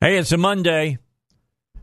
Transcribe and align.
Hey, 0.00 0.16
it's 0.16 0.30
a 0.30 0.36
Monday. 0.36 0.98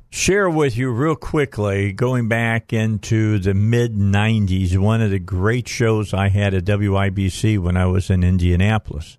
Share 0.10 0.50
with 0.50 0.78
you 0.78 0.90
real 0.90 1.18
quickly, 1.18 1.92
going 1.92 2.30
back 2.30 2.72
into 2.72 3.40
the 3.40 3.54
mid 3.54 3.94
90s, 3.94 4.78
one 4.78 5.02
of 5.02 5.12
the 5.12 5.20
great 5.20 5.68
shows 5.68 6.14
I 6.14 6.30
had 6.30 6.54
at 6.54 6.64
WIBC 6.64 7.60
when 7.60 7.76
I 7.76 7.88
was 7.88 8.10
in 8.10 8.24
Indianapolis 8.24 9.18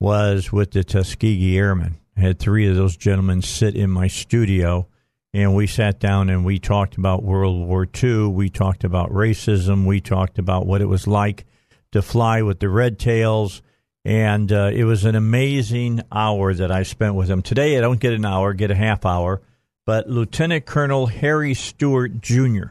was 0.00 0.50
with 0.50 0.72
the 0.72 0.82
Tuskegee 0.82 1.56
Airmen. 1.56 1.98
I 2.16 2.20
had 2.22 2.40
three 2.40 2.68
of 2.68 2.74
those 2.74 2.96
gentlemen 2.96 3.42
sit 3.42 3.76
in 3.76 3.90
my 3.90 4.08
studio, 4.08 4.88
and 5.32 5.54
we 5.54 5.68
sat 5.68 6.00
down 6.00 6.28
and 6.28 6.44
we 6.44 6.58
talked 6.58 6.96
about 6.96 7.22
World 7.22 7.68
War 7.68 7.86
II. 7.86 8.26
We 8.26 8.50
talked 8.50 8.82
about 8.82 9.12
racism. 9.12 9.86
We 9.86 10.00
talked 10.00 10.40
about 10.40 10.66
what 10.66 10.80
it 10.80 10.86
was 10.86 11.06
like 11.06 11.44
to 11.92 12.02
fly 12.02 12.42
with 12.42 12.58
the 12.58 12.70
Red 12.70 12.98
Tails 12.98 13.62
and 14.06 14.52
uh, 14.52 14.70
it 14.72 14.84
was 14.84 15.04
an 15.04 15.16
amazing 15.16 16.00
hour 16.12 16.54
that 16.54 16.70
I 16.70 16.84
spent 16.84 17.16
with 17.16 17.28
him. 17.28 17.42
Today, 17.42 17.76
I 17.76 17.80
don't 17.80 17.98
get 17.98 18.12
an 18.12 18.24
hour, 18.24 18.54
get 18.54 18.70
a 18.70 18.76
half 18.76 19.04
hour, 19.04 19.42
but 19.84 20.08
Lieutenant 20.08 20.64
Colonel 20.64 21.06
Harry 21.06 21.54
Stewart 21.54 22.20
Jr. 22.20 22.66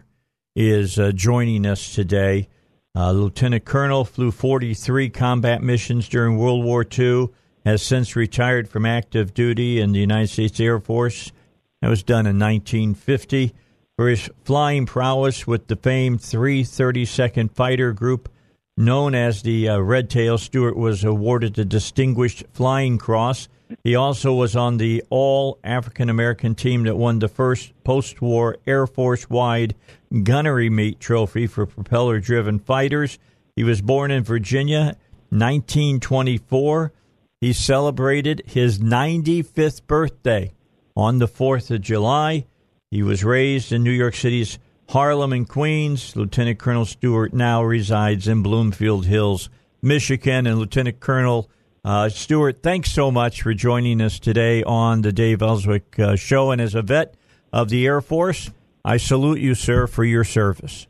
is 0.55 0.97
uh, 0.97 1.11
joining 1.11 1.65
us 1.65 1.93
today. 1.93 2.47
Uh, 2.95 3.11
Lieutenant 3.11 3.65
Colonel 3.65 4.05
flew 4.05 4.31
43 4.31 5.09
combat 5.09 5.61
missions 5.61 6.07
during 6.07 6.37
World 6.37 6.63
War 6.63 6.85
II, 6.97 7.27
has 7.65 7.83
since 7.83 8.15
retired 8.15 8.69
from 8.69 8.85
active 8.85 9.33
duty 9.33 9.81
in 9.81 9.91
the 9.91 9.99
United 9.99 10.29
States 10.29 10.57
Air 10.61 10.79
Force. 10.79 11.33
That 11.81 11.89
was 11.89 12.01
done 12.01 12.27
in 12.27 12.39
1950. 12.39 13.53
For 13.97 14.07
his 14.07 14.29
flying 14.45 14.85
prowess 14.85 15.45
with 15.45 15.67
the 15.67 15.75
famed 15.75 16.19
332nd 16.19 17.51
Fighter 17.51 17.91
Group, 17.91 18.29
known 18.77 19.15
as 19.15 19.41
the 19.41 19.69
uh, 19.69 19.79
Red 19.79 20.09
Tail, 20.09 20.37
Stewart 20.37 20.75
was 20.75 21.03
awarded 21.03 21.53
the 21.53 21.65
Distinguished 21.65 22.43
Flying 22.51 22.97
Cross. 22.97 23.47
He 23.83 23.95
also 23.95 24.33
was 24.33 24.55
on 24.55 24.77
the 24.77 25.03
all 25.09 25.59
African 25.63 26.09
American 26.09 26.55
team 26.55 26.83
that 26.83 26.97
won 26.97 27.19
the 27.19 27.27
first 27.27 27.73
post 27.83 28.21
war 28.21 28.57
Air 28.67 28.85
Force 28.85 29.29
wide 29.29 29.75
gunnery 30.23 30.69
meet 30.69 30.99
trophy 30.99 31.47
for 31.47 31.65
propeller 31.65 32.19
driven 32.19 32.59
fighters. 32.59 33.17
He 33.55 33.63
was 33.63 33.81
born 33.81 34.11
in 34.11 34.23
Virginia, 34.23 34.97
1924. 35.29 36.91
He 37.41 37.53
celebrated 37.53 38.43
his 38.45 38.79
95th 38.79 39.85
birthday 39.87 40.53
on 40.95 41.19
the 41.19 41.27
4th 41.27 41.71
of 41.71 41.81
July. 41.81 42.45
He 42.91 43.03
was 43.03 43.23
raised 43.23 43.71
in 43.71 43.83
New 43.83 43.91
York 43.91 44.15
City's 44.15 44.59
Harlem 44.89 45.33
and 45.33 45.47
Queens. 45.47 46.15
Lieutenant 46.15 46.59
Colonel 46.59 46.85
Stewart 46.85 47.33
now 47.33 47.63
resides 47.63 48.27
in 48.27 48.43
Bloomfield 48.43 49.05
Hills, 49.05 49.49
Michigan. 49.81 50.47
And 50.47 50.59
Lieutenant 50.59 50.99
Colonel 50.99 51.49
uh, 51.83 52.09
Stewart, 52.09 52.61
thanks 52.61 52.91
so 52.91 53.11
much 53.11 53.41
for 53.41 53.53
joining 53.53 54.01
us 54.01 54.19
today 54.19 54.63
on 54.63 55.01
the 55.01 55.11
Dave 55.11 55.41
Elswick 55.41 55.99
uh, 55.99 56.15
Show. 56.15 56.51
And 56.51 56.61
as 56.61 56.75
a 56.75 56.81
vet 56.81 57.15
of 57.51 57.69
the 57.69 57.85
Air 57.85 58.01
Force, 58.01 58.51
I 58.83 58.97
salute 58.97 59.39
you, 59.39 59.55
sir, 59.55 59.87
for 59.87 60.03
your 60.03 60.23
service. 60.23 60.87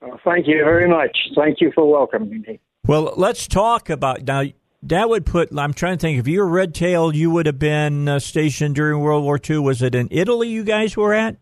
Well, 0.00 0.20
thank 0.24 0.46
you 0.46 0.62
very 0.64 0.88
much. 0.88 1.16
Thank 1.36 1.60
you 1.60 1.72
for 1.74 1.90
welcoming 1.90 2.44
me. 2.46 2.60
Well, 2.86 3.12
let's 3.16 3.46
talk 3.46 3.90
about 3.90 4.22
now. 4.22 4.44
That 4.84 5.08
would 5.08 5.26
put. 5.26 5.50
I'm 5.58 5.74
trying 5.74 5.98
to 5.98 6.00
think. 6.00 6.20
If 6.20 6.28
you 6.28 6.38
were 6.38 6.48
Red 6.48 6.72
Tail, 6.72 7.12
you 7.12 7.32
would 7.32 7.46
have 7.46 7.58
been 7.58 8.08
uh, 8.08 8.20
stationed 8.20 8.76
during 8.76 9.00
World 9.00 9.24
War 9.24 9.38
II. 9.38 9.58
Was 9.58 9.82
it 9.82 9.96
in 9.96 10.06
Italy 10.12 10.48
you 10.48 10.62
guys 10.62 10.96
were 10.96 11.12
at? 11.12 11.36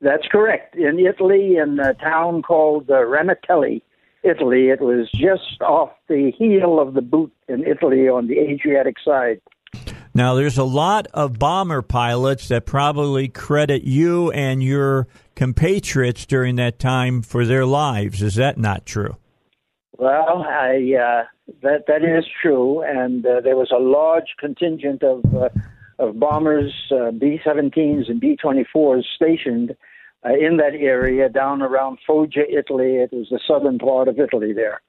That's 0.00 0.26
correct. 0.30 0.76
In 0.76 0.98
Italy, 0.98 1.56
in 1.56 1.78
a 1.80 1.94
town 1.94 2.42
called 2.42 2.88
uh, 2.90 2.94
Ramitelli, 2.94 3.82
Italy, 4.22 4.68
it 4.68 4.80
was 4.80 5.10
just 5.12 5.60
off 5.60 5.90
the 6.08 6.32
heel 6.36 6.80
of 6.80 6.94
the 6.94 7.02
boot 7.02 7.32
in 7.48 7.64
Italy 7.64 8.08
on 8.08 8.28
the 8.28 8.38
Adriatic 8.38 8.96
side. 9.04 9.40
Now, 10.14 10.34
there's 10.34 10.58
a 10.58 10.64
lot 10.64 11.06
of 11.14 11.38
bomber 11.38 11.82
pilots 11.82 12.48
that 12.48 12.66
probably 12.66 13.28
credit 13.28 13.84
you 13.84 14.30
and 14.32 14.62
your 14.62 15.06
compatriots 15.36 16.26
during 16.26 16.56
that 16.56 16.78
time 16.78 17.22
for 17.22 17.44
their 17.44 17.66
lives. 17.66 18.22
Is 18.22 18.34
that 18.36 18.58
not 18.58 18.86
true? 18.86 19.16
Well, 19.96 20.44
I 20.48 20.94
uh, 20.94 21.24
that 21.62 21.86
that 21.88 22.04
is 22.04 22.24
true, 22.40 22.82
and 22.82 23.26
uh, 23.26 23.40
there 23.40 23.56
was 23.56 23.70
a 23.72 23.80
large 23.80 24.34
contingent 24.38 25.02
of 25.02 25.24
uh, 25.34 25.48
of 25.98 26.18
bombers, 26.18 26.72
uh, 26.92 27.10
B-17s 27.10 28.08
and 28.08 28.20
B-24s 28.20 29.02
stationed 29.16 29.76
uh, 30.24 30.30
in 30.30 30.56
that 30.58 30.74
area 30.74 31.28
down 31.28 31.62
around 31.62 31.98
Foggia, 32.06 32.44
Italy. 32.48 32.96
It 32.96 33.12
was 33.12 33.28
the 33.30 33.40
southern 33.46 33.78
part 33.78 34.08
of 34.08 34.18
Italy 34.18 34.52
there. 34.52 34.80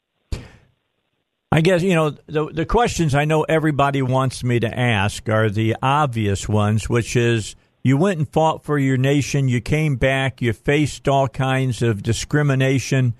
I 1.51 1.61
guess, 1.61 1.81
you 1.81 1.95
know, 1.95 2.11
the, 2.27 2.47
the 2.53 2.65
questions 2.65 3.15
I 3.15 3.25
know 3.25 3.41
everybody 3.43 4.03
wants 4.03 4.43
me 4.43 4.59
to 4.59 4.79
ask 4.79 5.27
are 5.29 5.49
the 5.49 5.75
obvious 5.81 6.47
ones, 6.47 6.87
which 6.87 7.15
is 7.15 7.55
you 7.81 7.97
went 7.97 8.19
and 8.19 8.29
fought 8.29 8.63
for 8.63 8.77
your 8.77 8.97
nation, 8.97 9.47
you 9.47 9.59
came 9.59 9.95
back, 9.95 10.41
you 10.41 10.53
faced 10.53 11.07
all 11.07 11.27
kinds 11.27 11.81
of 11.81 12.03
discrimination. 12.03 13.15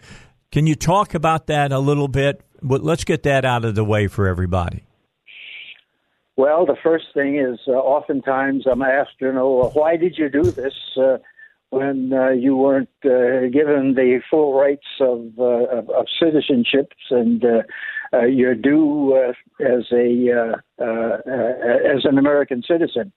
Can 0.51 0.67
you 0.67 0.75
talk 0.75 1.15
about 1.15 1.47
that 1.47 1.71
a 1.71 1.79
little 1.79 2.07
bit? 2.07 2.43
Let's 2.61 3.03
get 3.03 3.23
that 3.23 3.45
out 3.45 3.65
of 3.65 3.73
the 3.73 3.83
way 3.83 4.07
for 4.07 4.27
everybody. 4.27 4.83
Well, 6.39 6.65
the 6.65 6.77
first 6.81 7.07
thing 7.13 7.37
is 7.37 7.59
uh, 7.67 7.71
oftentimes 7.71 8.63
I'm 8.65 8.81
asked, 8.81 9.19
you 9.19 9.33
know, 9.33 9.71
why 9.73 9.97
did 9.97 10.17
you 10.17 10.29
do 10.29 10.43
this 10.43 10.73
uh, 10.95 11.17
when 11.69 12.13
uh, 12.13 12.29
you 12.29 12.55
weren't 12.55 12.87
uh, 13.03 13.51
given 13.51 13.95
the 13.95 14.21
full 14.29 14.57
rights 14.57 14.87
of, 15.01 15.33
uh, 15.37 15.65
of, 15.77 15.89
of 15.89 16.05
citizenships 16.21 17.03
and 17.09 17.43
uh, 17.43 17.63
uh, 18.13 18.23
your 18.23 18.55
due 18.55 19.17
uh, 19.17 19.33
as 19.61 19.83
a 19.91 20.31
uh, 20.31 20.55
uh, 20.81 21.17
uh, 21.27 21.93
as 21.93 22.05
an 22.05 22.17
American 22.17 22.63
citizen? 22.65 23.11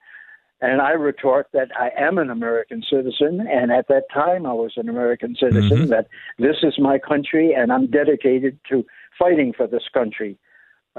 And 0.61 0.81
I 0.81 0.91
retort 0.91 1.47
that 1.53 1.69
I 1.79 1.91
am 1.97 2.19
an 2.19 2.29
American 2.29 2.83
citizen, 2.91 3.47
and 3.49 3.71
at 3.71 3.87
that 3.87 4.07
time 4.13 4.47
I 4.47 4.53
was 4.53 4.73
an 4.77 4.89
American 4.89 5.37
citizen. 5.39 5.79
Mm-hmm. 5.79 5.91
That 5.91 6.09
this 6.41 6.57
is 6.65 6.75
my 6.77 6.99
country, 6.99 7.55
and 7.55 7.73
I'm 7.73 7.87
dedicated 7.87 8.59
to 8.71 8.85
fighting 9.17 9.53
for 9.57 9.69
this 9.69 9.87
country. 9.95 10.39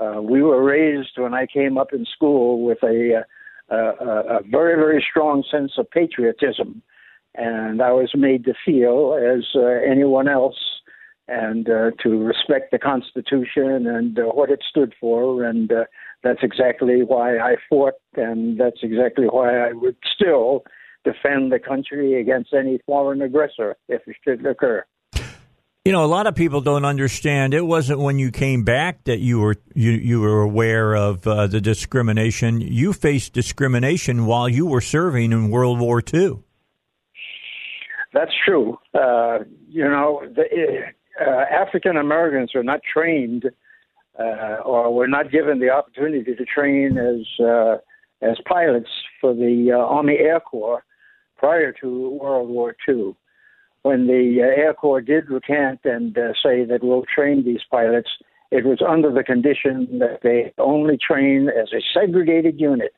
Uh, 0.02 0.22
we 0.22 0.42
were 0.42 0.64
raised 0.64 1.18
when 1.18 1.34
I 1.34 1.46
came 1.46 1.78
up 1.78 1.94
in 1.94 2.06
school 2.06 2.64
with 2.64 2.80
a, 2.84 3.24
uh, 3.72 3.76
a, 3.76 4.38
a 4.38 4.40
very, 4.50 4.76
very 4.76 5.06
strong 5.10 5.44
sense 5.50 5.74
of 5.78 5.90
patriotism. 5.92 6.82
And 7.36 7.82
I 7.82 7.92
was 7.92 8.12
made 8.16 8.46
to 8.46 8.54
feel 8.66 9.16
as 9.16 9.46
uh, 9.56 9.66
anyone 9.66 10.28
else 10.28 10.58
and 11.28 11.70
uh, 11.70 11.92
to 12.04 12.24
respect 12.24 12.72
the 12.72 12.80
Constitution 12.80 13.88
and 13.88 14.20
uh, 14.20 14.24
what 14.24 14.50
it 14.52 14.64
stood 14.70 14.94
for. 15.00 15.44
And 15.44 15.72
uh, 15.72 15.86
that's 16.24 16.44
exactly 16.44 17.04
why 17.04 17.38
I 17.38 17.56
fought, 17.70 17.96
and 18.16 18.60
that's 18.60 18.80
exactly 18.82 19.26
why 19.26 19.58
I 19.58 19.74
would 19.74 19.98
still 20.16 20.64
defend 21.04 21.52
the 21.52 21.60
country 21.60 22.20
against 22.20 22.54
any 22.54 22.80
foreign 22.86 23.22
aggressor 23.22 23.76
if 23.90 24.02
it 24.08 24.16
should 24.24 24.46
occur. 24.46 24.86
You 25.86 25.92
know, 25.92 26.06
a 26.06 26.08
lot 26.08 26.28
of 26.28 26.36
people 26.36 26.62
don't 26.62 26.86
understand. 26.86 27.54
It 27.54 27.66
wasn't 27.66 28.00
when 28.00 28.18
you 28.18 28.32
came 28.32 28.64
back 28.64 29.04
that 29.04 29.20
you 29.20 29.42
were 29.42 29.58
you 29.76 29.92
you 29.92 30.22
were 30.22 30.42
aware 30.42 30.96
of 30.96 31.28
uh, 31.28 31.48
the 31.48 31.60
discrimination. 31.60 32.62
You 32.62 32.94
faced 32.94 33.34
discrimination 33.34 34.26
while 34.26 34.48
you 34.48 34.66
were 34.66 34.80
serving 34.80 35.34
in 35.34 35.50
World 35.50 35.82
War 35.82 36.02
II. 36.02 36.40
That's 38.14 38.32
true. 38.46 38.80
Uh, 38.94 39.40
you 39.68 39.84
know, 39.84 40.26
uh, 41.20 41.26
African 41.52 41.98
Americans 41.98 42.56
are 42.56 42.64
not 42.64 42.80
trained 42.82 43.52
uh, 44.18 44.60
or 44.64 44.94
were 44.94 45.10
not 45.10 45.32
given 45.32 45.60
the 45.60 45.70
opportunity 45.70 46.34
to 46.34 46.46
train 46.46 46.98
as 46.98 47.46
uh, 47.46 47.76
as 48.22 48.38
pilots 48.48 48.90
for 49.20 49.34
the 49.34 49.74
uh, 49.74 49.80
Army 49.80 50.16
Air 50.18 50.40
Corps 50.40 50.86
prior 51.36 51.74
to 51.82 52.18
World 52.22 52.48
War 52.48 52.74
II 52.88 53.18
when 53.84 54.08
the 54.08 54.40
uh, 54.42 54.62
Air 54.62 54.74
Corps 54.74 55.02
did 55.02 55.30
recant 55.30 55.82
and 55.84 56.18
uh, 56.18 56.34
say 56.42 56.66
that 56.66 56.80
we'll 56.82 57.06
train 57.14 57.46
these 57.46 57.62
pilots, 57.70 58.10
it 58.50 58.66
was 58.66 58.82
under 58.88 59.12
the 59.12 59.24
condition 59.24 60.00
that 60.00 60.20
they 60.24 60.54
only 60.58 60.98
train 60.98 61.50
as 61.50 61.70
a 61.74 61.82
segregated 61.94 62.60
unit 62.60 62.94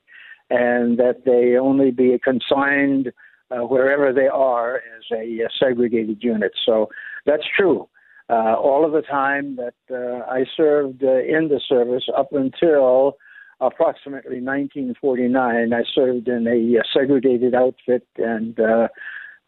and 0.50 0.98
that 1.00 1.24
they 1.26 1.58
only 1.58 1.92
be 1.92 2.20
consigned 2.24 3.12
uh, 3.52 3.66
wherever 3.66 4.14
they 4.14 4.28
are 4.28 4.78
as 4.78 5.04
a, 5.12 5.40
a, 5.42 5.50
segregated 5.60 6.18
unit. 6.22 6.52
So 6.66 6.90
that's 7.26 7.44
true. 7.58 7.88
Uh, 8.30 8.54
all 8.54 8.86
of 8.86 8.92
the 8.92 9.02
time 9.02 9.56
that 9.56 9.76
uh, 9.90 10.26
I 10.30 10.46
served 10.56 11.04
uh, 11.04 11.20
in 11.20 11.48
the 11.48 11.62
service 11.68 12.04
up 12.16 12.32
until 12.32 13.18
approximately 13.60 14.42
1949, 14.42 15.74
I 15.74 15.84
served 15.94 16.28
in 16.28 16.48
a 16.48 16.84
segregated 16.94 17.56
outfit 17.56 18.06
and 18.18 18.60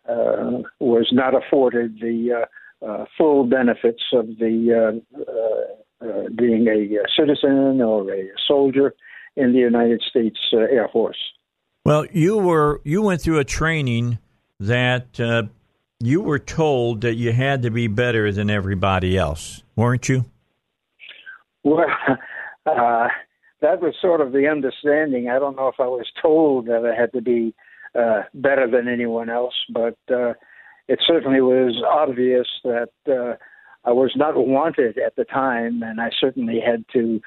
uh, 0.08 0.62
was 0.80 1.10
not 1.12 1.34
afforded 1.36 2.00
the 2.00 2.46
uh, 2.82 2.86
uh, 2.86 3.06
full 3.18 3.46
benefits 3.46 4.04
of 4.14 4.28
the 4.40 5.02
uh, 5.22 6.06
uh, 6.06 6.30
being 6.36 6.68
a 6.68 7.00
citizen 7.20 7.82
or 7.82 8.12
a 8.14 8.30
soldier 8.48 8.94
in 9.36 9.54
the 9.54 9.60
United 9.60 10.02
States 10.08 10.38
Air 10.54 10.90
Force. 10.92 11.18
Well, 11.86 12.06
you 12.12 12.38
were 12.38 12.82
you 12.84 13.02
went 13.02 13.22
through 13.22 13.40
a 13.40 13.46
training 13.46 14.20
that 14.60 15.20
you 16.00 16.22
were 16.22 16.40
told 16.40 17.02
that 17.02 17.16
you 17.16 17.32
had 17.32 17.64
to 17.64 17.72
be 17.72 17.88
better 17.88 18.32
than 18.32 18.50
everybody 18.50 19.18
else, 19.18 19.64
weren't 19.76 20.08
you? 20.08 20.26
Well, 21.64 21.86
uh, 22.66 23.08
that 23.62 23.82
was 23.82 23.96
sort 24.00 24.22
of 24.22 24.32
the 24.32 24.48
understanding. 24.48 25.30
I 25.30 25.40
don't 25.40 25.56
know 25.56 25.68
if 25.68 25.80
I 25.80 25.88
was 25.88 26.06
told 26.22 26.68
that 26.68 26.86
I 26.86 27.00
had 27.00 27.12
to 27.14 27.22
be 27.22 27.54
uh, 27.98 28.24
better 28.34 28.70
than 28.70 28.88
anyone 28.88 29.30
else, 29.30 29.56
but 29.74 29.98
uh, 30.12 30.34
it 30.88 31.00
certainly 31.06 31.42
was 31.42 31.82
obvious 31.86 32.48
that 32.64 32.92
uh, 33.08 33.36
I 33.84 33.92
was 33.92 34.12
not 34.16 34.36
wanted 34.36 34.98
at 34.98 35.16
the 35.16 35.26
time, 35.26 35.82
and 35.84 36.00
I 36.00 36.10
certainly 36.20 36.60
had 36.66 36.86
to 36.94 37.22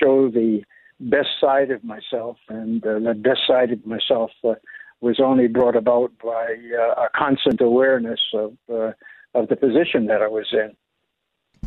show 0.00 0.30
the 0.30 0.62
best 0.98 1.28
side 1.40 1.70
of 1.70 1.84
myself, 1.84 2.36
and 2.48 2.84
uh, 2.84 2.98
the 2.98 3.14
best 3.14 3.40
side 3.46 3.70
of 3.72 3.84
myself 3.86 4.30
uh, 4.44 4.54
was 5.00 5.20
only 5.22 5.46
brought 5.46 5.76
about 5.76 6.10
by 6.22 6.56
uh, 6.78 7.02
a 7.02 7.08
constant 7.14 7.60
awareness 7.60 8.20
of 8.34 8.54
uh, 8.72 8.92
of 9.34 9.48
the 9.48 9.56
position 9.56 10.06
that 10.06 10.22
I 10.22 10.28
was 10.28 10.46
in. 10.52 10.74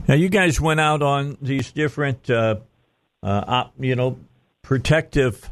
Now, 0.08 0.16
you 0.16 0.30
guys 0.30 0.60
went 0.60 0.80
out 0.80 1.04
on 1.04 1.38
these 1.40 1.72
different, 1.72 2.30
uh, 2.30 2.56
uh 3.22 3.66
you 3.80 3.96
know, 3.96 4.18
protective 4.64 5.50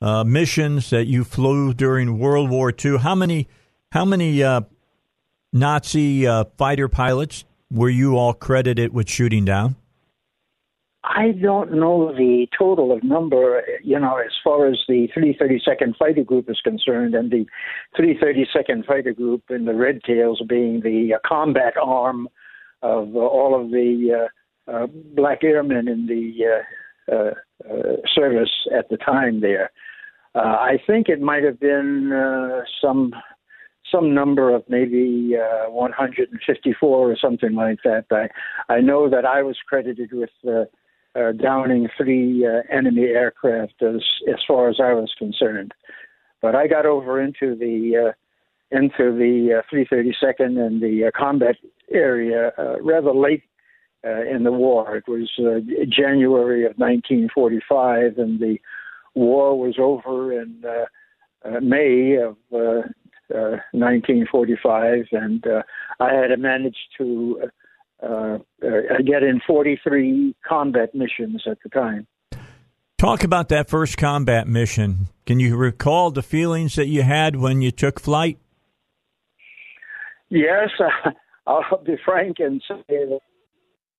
uh, 0.00 0.24
missions 0.24 0.90
that 0.90 1.06
you 1.06 1.24
flew 1.24 1.74
during 1.74 2.18
World 2.18 2.50
War 2.50 2.72
II. 2.72 2.98
How 2.98 3.14
many, 3.14 3.48
how 3.92 4.04
many 4.04 4.42
uh, 4.42 4.62
Nazi 5.52 6.26
fighter 6.56 6.88
pilots 6.88 7.44
were 7.70 7.90
you 7.90 8.16
all 8.16 8.34
credited 8.34 8.92
with 8.92 9.08
shooting 9.08 9.44
down? 9.44 9.76
I 11.04 11.32
don't 11.32 11.72
know 11.72 12.12
the 12.12 12.46
total 12.56 12.92
of 12.92 13.02
number, 13.02 13.62
you 13.82 13.98
know, 13.98 14.16
as 14.16 14.32
far 14.44 14.66
as 14.66 14.78
the 14.88 15.08
332nd 15.16 15.96
Fighter 15.96 16.24
Group 16.24 16.50
is 16.50 16.60
concerned, 16.62 17.14
and 17.14 17.30
the 17.30 17.46
332nd 17.98 18.84
Fighter 18.84 19.12
Group 19.12 19.44
and 19.48 19.66
the 19.66 19.74
Red 19.74 20.02
Tails 20.02 20.42
being 20.46 20.80
the 20.80 21.14
uh, 21.14 21.18
combat 21.26 21.74
arm 21.82 22.28
of 22.82 23.14
uh, 23.14 23.20
all 23.20 23.58
of 23.58 23.70
the 23.70 24.28
uh, 24.68 24.70
uh, 24.70 24.86
black 25.14 25.42
airmen 25.44 25.88
in 25.88 26.06
the 26.06 26.44
uh, 26.44 27.14
uh, 27.14 27.30
uh, 27.68 27.96
service 28.14 28.50
at 28.76 28.88
the 28.90 28.96
time 28.98 29.40
there. 29.40 29.70
Uh, 30.38 30.56
I 30.60 30.78
think 30.86 31.08
it 31.08 31.20
might 31.20 31.42
have 31.42 31.58
been 31.58 32.12
uh, 32.12 32.62
some 32.80 33.12
some 33.90 34.14
number 34.14 34.54
of 34.54 34.62
maybe 34.68 35.34
uh, 35.36 35.70
154 35.70 37.10
or 37.10 37.16
something 37.16 37.54
like 37.54 37.78
that. 37.84 38.04
I 38.10 38.28
I 38.72 38.80
know 38.80 39.10
that 39.10 39.24
I 39.24 39.42
was 39.42 39.56
credited 39.66 40.12
with 40.12 40.30
uh, 40.46 40.64
uh, 41.18 41.32
downing 41.32 41.88
three 41.96 42.46
uh, 42.46 42.62
enemy 42.70 43.06
aircraft 43.06 43.82
as 43.82 44.02
as 44.28 44.38
far 44.46 44.68
as 44.68 44.76
I 44.80 44.92
was 44.92 45.12
concerned. 45.18 45.72
But 46.40 46.54
I 46.54 46.68
got 46.68 46.86
over 46.86 47.20
into 47.20 47.56
the 47.56 48.10
uh, 48.10 48.12
into 48.70 49.16
the 49.16 49.60
uh, 49.60 49.74
332nd 49.74 50.58
and 50.64 50.80
the 50.80 51.06
uh, 51.06 51.10
combat 51.18 51.56
area 51.90 52.52
uh, 52.58 52.80
rather 52.80 53.12
late 53.12 53.42
uh, 54.04 54.22
in 54.22 54.44
the 54.44 54.52
war. 54.52 54.96
It 54.96 55.08
was 55.08 55.30
uh, 55.38 55.60
January 55.88 56.64
of 56.64 56.76
1945, 56.76 58.18
and 58.18 58.38
the 58.38 58.58
war 59.18 59.58
was 59.58 59.76
over 59.78 60.32
in 60.32 60.62
uh, 60.64 61.48
uh, 61.48 61.60
May 61.60 62.16
of 62.16 62.36
uh, 62.52 62.82
uh, 63.34 63.60
1945, 63.72 65.06
and 65.12 65.46
uh, 65.46 65.62
I 66.00 66.14
had 66.14 66.38
managed 66.38 66.76
to 66.98 67.42
uh, 68.02 68.06
uh, 68.06 68.38
get 69.04 69.22
in 69.22 69.40
43 69.46 70.34
combat 70.46 70.94
missions 70.94 71.42
at 71.50 71.58
the 71.62 71.68
time. 71.68 72.06
Talk 72.96 73.22
about 73.24 73.48
that 73.50 73.68
first 73.68 73.96
combat 73.96 74.48
mission. 74.48 75.08
Can 75.26 75.38
you 75.38 75.56
recall 75.56 76.10
the 76.10 76.22
feelings 76.22 76.74
that 76.76 76.86
you 76.86 77.02
had 77.02 77.36
when 77.36 77.60
you 77.60 77.70
took 77.70 78.00
flight? 78.00 78.38
Yes, 80.30 80.70
uh, 80.80 81.10
I'll 81.46 81.82
be 81.84 81.96
frank 82.04 82.36
and 82.38 82.62
say 82.66 82.82
that 82.88 83.20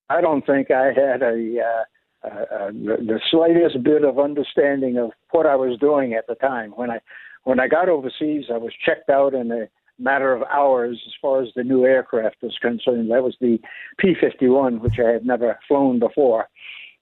I 0.10 0.22
don't 0.22 0.46
think 0.46 0.72
I 0.72 0.88
had 0.88 1.22
a, 1.22 1.86
uh, 2.24 2.28
uh, 2.28 2.72
the 2.72 3.20
slightest 3.32 3.82
bit 3.84 4.04
of 4.04 4.20
understanding 4.20 4.98
of 4.98 5.12
what 5.32 5.46
I 5.46 5.56
was 5.56 5.80
doing 5.80 6.14
at 6.14 6.28
the 6.28 6.36
time. 6.36 6.72
When 6.72 6.92
I 6.92 7.00
when 7.44 7.60
I 7.60 7.68
got 7.68 7.90
overseas, 7.90 8.46
I 8.54 8.58
was 8.58 8.74
checked 8.86 9.10
out 9.10 9.34
in 9.34 9.52
a 9.52 9.70
matter 9.98 10.34
of 10.34 10.44
hours 10.44 11.02
as 11.08 11.14
far 11.22 11.42
as 11.42 11.50
the 11.56 11.64
new 11.64 11.86
aircraft 11.86 12.38
was 12.42 12.58
concerned. 12.62 13.12
That 13.12 13.24
was 13.24 13.36
the 13.40 13.60
P 13.98 14.16
51, 14.20 14.80
which 14.80 15.00
I 15.00 15.12
had 15.12 15.26
never 15.26 15.58
flown 15.68 16.00
before. 16.00 16.48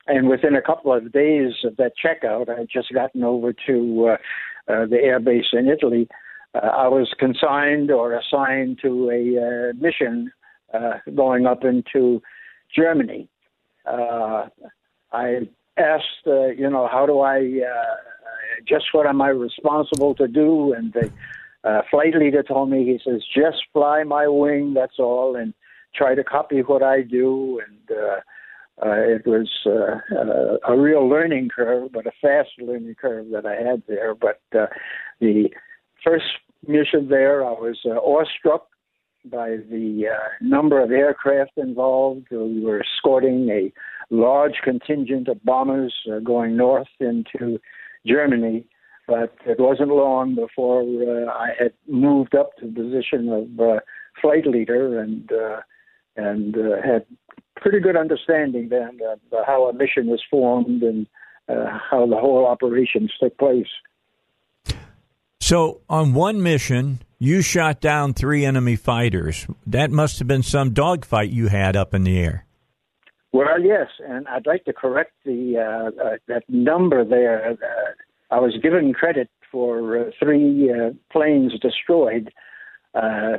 And 0.08 0.30
within 0.30 0.56
a 0.56 0.62
couple 0.62 0.94
of 0.94 1.12
days 1.12 1.54
of 1.64 1.76
that 1.78 1.94
checkout, 2.04 2.50
I 2.50 2.60
had 2.60 2.70
just 2.72 2.94
gotten 2.94 3.24
over 3.24 3.54
to 3.68 4.10
uh, 4.10 4.72
uh, 4.72 4.86
the 4.86 5.00
air 5.02 5.20
base 5.20 5.48
in 5.52 5.68
Italy. 5.68 6.08
Uh, 6.56 6.68
I 6.68 6.88
was 6.88 7.14
consigned 7.20 7.92
or 7.92 8.14
assigned 8.14 8.80
to 8.84 9.10
a 9.10 9.38
uh, 9.42 9.74
mission 9.74 10.32
uh, 10.74 11.00
going 11.14 11.46
up 11.46 11.64
into 11.64 12.22
Germany. 12.74 13.30
Uh, 13.86 14.48
I 15.18 15.82
asked, 15.92 16.26
you 16.26 16.70
know, 16.70 16.86
how 16.96 17.06
do 17.12 17.16
I, 17.22 17.38
just 18.68 18.86
what 18.96 19.06
am 19.08 19.22
I 19.22 19.30
responsible 19.30 20.14
to 20.16 20.28
do? 20.28 20.74
And 20.74 20.94
the 20.94 21.12
uh, 21.64 21.82
flight 21.90 22.16
leader 22.16 22.44
told 22.44 22.70
me, 22.70 22.80
he 22.86 23.00
says, 23.04 23.22
just 23.36 23.60
fly 23.74 24.04
my 24.04 24.28
wing, 24.28 24.74
that's 24.74 25.00
all, 25.00 25.36
and 25.36 25.54
try 25.94 26.16
to 26.16 26.24
copy 26.24 26.60
what 26.62 26.84
I 26.84 27.02
do. 27.02 27.62
And 27.66 27.98
uh, 27.98 28.20
uh, 28.86 29.00
it 29.16 29.26
was 29.26 29.50
uh, 29.66 30.00
uh, 30.16 30.58
a 30.68 30.78
real 30.78 31.08
learning 31.08 31.50
curve, 31.56 31.92
but 31.92 32.06
a 32.06 32.12
fast 32.22 32.52
learning 32.60 32.96
curve 32.96 33.28
that 33.32 33.46
I 33.46 33.56
had 33.56 33.84
there. 33.88 34.14
But 34.14 34.42
uh, 34.58 34.68
the 35.20 35.50
first 36.04 36.26
mission 36.68 37.10
there, 37.10 37.44
I 37.46 37.52
was 37.52 37.80
uh, 37.86 37.98
awestruck 37.98 38.68
by 39.26 39.58
the 39.70 40.06
uh, 40.14 40.30
number 40.42 40.82
of 40.82 40.92
aircraft 40.92 41.58
involved. 41.58 42.28
We 42.32 42.64
were 42.64 42.82
escorting 42.82 43.50
a 43.50 43.74
large 44.10 44.56
contingent 44.64 45.28
of 45.28 45.44
bombers 45.44 45.94
uh, 46.12 46.20
going 46.20 46.56
north 46.56 46.88
into 47.00 47.60
Germany 48.06 48.66
but 49.08 49.34
it 49.46 49.60
wasn't 49.60 49.90
long 49.90 50.36
before 50.36 50.82
uh, 50.82 51.32
I 51.32 51.52
had 51.58 51.74
moved 51.88 52.36
up 52.36 52.58
to 52.58 52.68
the 52.68 52.74
position 52.74 53.30
of 53.30 53.60
uh, 53.60 53.80
flight 54.22 54.46
leader 54.46 55.00
and 55.00 55.32
uh, 55.32 55.62
and 56.18 56.56
uh, 56.58 56.82
had 56.84 57.06
pretty 57.56 57.80
good 57.80 57.96
understanding 57.96 58.70
then 58.70 59.00
of 59.10 59.20
uh, 59.32 59.44
how 59.46 59.70
a 59.70 59.74
mission 59.74 60.08
was 60.08 60.22
formed 60.30 60.84
and 60.84 61.08
uh, 61.48 61.80
how 61.90 62.06
the 62.06 62.18
whole 62.18 62.46
operations 62.46 63.12
took 63.20 63.38
place. 63.38 63.68
So, 65.40 65.80
on 65.88 66.14
one 66.14 66.44
mission, 66.44 67.00
you 67.20 67.42
shot 67.42 67.80
down 67.80 68.14
three 68.14 68.44
enemy 68.44 68.76
fighters. 68.76 69.48
That 69.66 69.92
must 69.92 70.20
have 70.20 70.28
been 70.28 70.44
some 70.44 70.74
dogfight 70.74 71.30
you 71.30 71.48
had 71.48 71.78
up 71.78 71.94
in 71.94 72.04
the 72.04 72.20
air. 72.20 72.47
Well, 73.38 73.62
yes, 73.62 73.90
and 74.00 74.28
I'd 74.28 74.48
like 74.48 74.66
to 74.66 74.74
correct 74.74 75.12
the 75.24 75.58
uh, 75.60 76.04
uh, 76.04 76.16
that 76.28 76.42
number 76.50 77.06
there. 77.06 77.52
Uh, 77.52 78.36
I 78.36 78.40
was 78.40 78.58
given 78.64 78.96
credit 78.96 79.30
for 79.52 80.00
uh, 80.00 80.04
three 80.20 80.72
uh, 80.74 80.94
planes 81.12 81.54
destroyed. 81.60 82.32
Uh, 82.96 83.34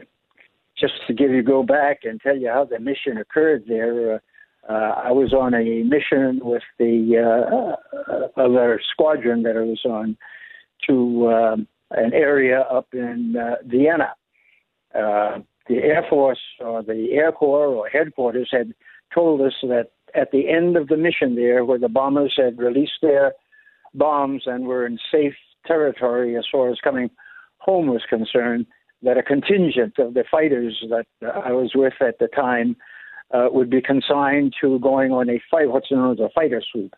just 0.78 0.92
to 1.08 1.14
give 1.14 1.32
you 1.32 1.42
go 1.42 1.64
back 1.64 2.02
and 2.04 2.20
tell 2.20 2.36
you 2.36 2.48
how 2.48 2.64
the 2.64 2.78
mission 2.78 3.18
occurred 3.18 3.64
there. 3.66 4.22
I 4.68 5.10
was 5.10 5.32
on 5.32 5.52
a 5.52 5.82
mission 5.82 6.42
with 6.44 6.62
the 6.78 7.76
other 8.36 8.80
squadron 8.92 9.42
that 9.42 9.56
I 9.56 9.62
was 9.62 9.80
on 9.84 10.16
to 10.86 11.28
um, 11.28 11.68
an 11.90 12.14
area 12.14 12.60
up 12.60 12.86
in 12.92 13.34
Vienna. 13.64 14.14
the 14.92 15.42
Air 15.70 16.06
Force 16.08 16.38
or 16.60 16.84
the 16.84 17.08
Air 17.14 17.32
Corps 17.32 17.66
or 17.66 17.88
headquarters 17.88 18.50
had 18.52 18.74
told 19.14 19.40
us 19.40 19.54
that 19.62 19.90
at 20.14 20.30
the 20.30 20.48
end 20.48 20.76
of 20.76 20.88
the 20.88 20.96
mission 20.96 21.34
there, 21.34 21.64
where 21.64 21.78
the 21.78 21.88
bombers 21.88 22.34
had 22.36 22.58
released 22.58 23.00
their 23.02 23.32
bombs 23.94 24.44
and 24.46 24.66
were 24.66 24.86
in 24.86 24.98
safe 25.10 25.34
territory 25.66 26.36
as 26.36 26.46
far 26.50 26.70
as 26.70 26.78
coming 26.82 27.10
home 27.58 27.88
was 27.88 28.02
concerned, 28.08 28.66
that 29.02 29.18
a 29.18 29.22
contingent 29.22 29.98
of 29.98 30.14
the 30.14 30.24
fighters 30.30 30.84
that 30.88 31.06
I 31.22 31.52
was 31.52 31.72
with 31.74 31.94
at 32.00 32.18
the 32.18 32.28
time 32.28 32.76
uh, 33.32 33.48
would 33.50 33.70
be 33.70 33.82
consigned 33.82 34.54
to 34.60 34.78
going 34.80 35.12
on 35.12 35.28
a 35.28 35.40
fight, 35.50 35.70
what's 35.70 35.90
known 35.90 36.12
as 36.12 36.20
a 36.20 36.30
fighter 36.34 36.62
sweep. 36.72 36.94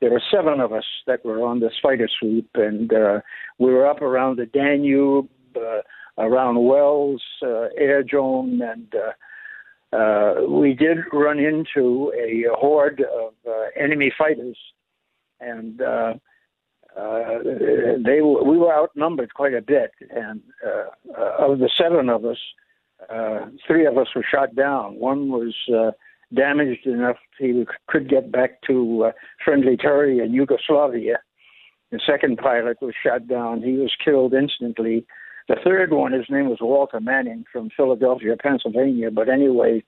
There 0.00 0.10
were 0.10 0.22
seven 0.32 0.60
of 0.60 0.72
us 0.72 0.84
that 1.06 1.24
were 1.24 1.46
on 1.46 1.60
this 1.60 1.74
fighter 1.80 2.08
sweep, 2.18 2.50
and 2.54 2.92
uh, 2.92 3.20
we 3.58 3.72
were 3.72 3.86
up 3.86 4.02
around 4.02 4.36
the 4.36 4.46
Danube, 4.46 5.28
uh, 5.56 5.82
around 6.18 6.56
Wels, 6.56 7.22
uh, 7.42 7.68
Airdrome, 7.80 8.60
and 8.60 8.92
uh, 8.94 9.12
uh, 9.92 10.34
we 10.48 10.74
did 10.74 10.98
run 11.12 11.38
into 11.38 12.12
a 12.16 12.44
horde 12.54 13.00
of 13.00 13.34
uh, 13.46 13.52
enemy 13.76 14.12
fighters 14.16 14.56
and 15.42 15.80
uh, 15.80 16.14
uh, 16.98 17.38
they 18.04 18.20
we 18.20 18.58
were 18.58 18.72
outnumbered 18.72 19.32
quite 19.34 19.54
a 19.54 19.62
bit, 19.62 19.92
and 20.10 20.40
uh, 20.64 21.44
of 21.44 21.58
the 21.58 21.70
seven 21.80 22.08
of 22.08 22.24
us, 22.24 22.38
uh, 23.10 23.46
three 23.66 23.86
of 23.86 23.96
us 23.96 24.08
were 24.14 24.24
shot 24.30 24.54
down. 24.54 24.98
One 24.98 25.30
was 25.30 25.54
damaged 26.34 26.86
enough 26.86 27.16
he 27.38 27.64
could 27.88 28.08
get 28.08 28.32
back 28.32 28.62
to 28.66 29.10
friendly 29.44 29.76
territory 29.76 30.20
in 30.20 30.32
Yugoslavia. 30.32 31.18
The 31.90 32.00
second 32.06 32.38
pilot 32.38 32.78
was 32.80 32.94
shot 33.02 33.28
down. 33.28 33.62
He 33.62 33.72
was 33.72 33.92
killed 34.02 34.32
instantly. 34.32 35.04
The 35.48 35.56
third 35.64 35.92
one, 35.92 36.12
his 36.12 36.26
name 36.28 36.48
was 36.48 36.58
Walter 36.60 37.00
Manning 37.00 37.44
from 37.52 37.70
Philadelphia, 37.76 38.36
Pennsylvania. 38.36 39.10
But 39.10 39.28
anyway, 39.28 39.82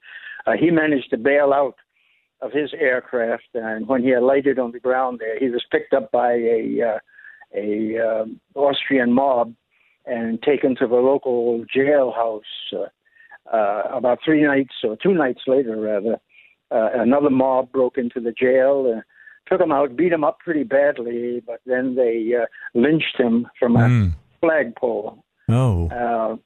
uh, 0.47 0.53
he 0.59 0.71
managed 0.71 1.11
to 1.11 1.17
bail 1.17 1.53
out 1.53 1.77
of 2.41 2.53
his 2.53 2.73
aircraft, 2.79 3.49
and 3.55 3.89
when 3.89 4.03
he 4.03 4.13
alighted 4.13 4.59
on 4.59 4.73
the 4.73 4.81
ground 4.81 5.21
there, 5.21 5.39
he 5.39 5.49
was 5.49 5.65
picked 5.71 5.95
up 5.95 6.11
by 6.11 6.33
a 6.33 6.81
uh, 6.83 6.99
a 7.57 7.97
uh, 7.99 8.25
Austrian 8.59 9.13
mob 9.13 9.55
and 10.07 10.43
taken 10.43 10.75
to 10.77 10.87
the 10.87 10.97
local 10.97 11.65
jailhouse. 11.75 12.43
Uh, 12.73 12.87
uh, 13.53 13.83
about 13.93 14.19
three 14.25 14.43
nights 14.43 14.75
or 14.83 14.97
two 14.97 15.13
nights 15.13 15.43
later, 15.47 15.77
rather, 15.77 16.19
uh, 16.71 16.89
another 16.95 17.31
mob 17.31 17.71
broke 17.73 17.99
into 17.99 18.19
the 18.19 18.33
jail, 18.33 18.95
uh, 18.97 19.01
took 19.47 19.61
him 19.61 19.71
out, 19.71 19.97
beat 19.97 20.13
him 20.13 20.25
up 20.25 20.39
pretty 20.39 20.63
badly, 20.63 21.43
but 21.47 21.61
then 21.67 21.95
they 21.95 22.33
uh, 22.35 22.47
lynched 22.73 23.19
him 23.19 23.47
from 23.59 23.77
a 23.77 23.81
mm. 23.81 24.13
flagpole. 24.41 25.23
Oh, 25.49 25.89
uh, 25.89 26.37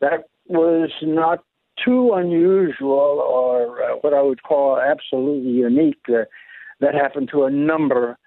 that 0.00 0.28
was 0.46 0.90
not 1.02 1.44
too 1.82 2.12
unusual 2.12 2.90
or 2.90 3.82
uh, 3.82 3.96
what 4.00 4.14
I 4.14 4.22
would 4.22 4.42
call 4.42 4.78
absolutely 4.78 5.50
unique. 5.50 6.02
Uh, 6.08 6.24
that 6.80 6.94
happened 6.94 7.28
to 7.32 7.44
a 7.44 7.50
number 7.50 8.18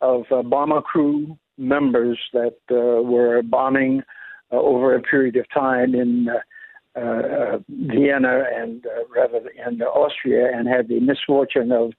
of 0.00 0.24
uh, 0.30 0.42
bomber 0.42 0.82
crew 0.82 1.38
members 1.58 2.18
that 2.32 2.56
uh, 2.70 3.02
were 3.02 3.42
bombing 3.42 4.02
uh, 4.52 4.56
over 4.56 4.94
a 4.94 5.02
period 5.02 5.36
of 5.36 5.46
time 5.52 5.94
in 5.94 6.28
uh, 6.94 7.58
Vienna 7.68 8.44
and 8.54 8.86
rather 9.14 9.42
in 9.66 9.82
Austria, 9.82 10.50
and 10.56 10.68
had 10.68 10.88
the 10.88 11.00
misfortune 11.00 11.70
of 11.72 11.92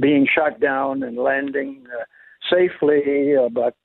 being 0.00 0.26
shot 0.26 0.58
down 0.58 1.02
and 1.02 1.16
landing 1.16 1.84
safely, 2.50 3.36
but 3.52 3.76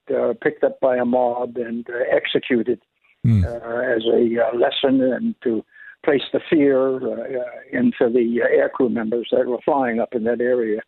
picked 0.42 0.64
up 0.64 0.80
by 0.80 0.98
a 0.98 1.06
mob 1.06 1.58
and 1.58 1.86
executed 2.12 2.82
mm. 3.26 3.44
uh, 3.44 3.96
as 3.96 4.04
a 4.06 4.44
uh, 4.44 4.58
lesson 4.58 5.02
and 5.02 5.36
to 5.44 5.64
place 6.04 6.22
the 6.34 6.40
fear 6.50 6.96
uh, 6.96 7.44
into 7.72 8.10
the 8.12 8.42
uh, 8.42 8.48
aircrew 8.48 8.92
members 8.92 9.28
that 9.32 9.46
were 9.46 9.60
flying 9.64 10.00
up 10.00 10.14
in 10.14 10.24
that 10.24 10.42
area. 10.42 10.82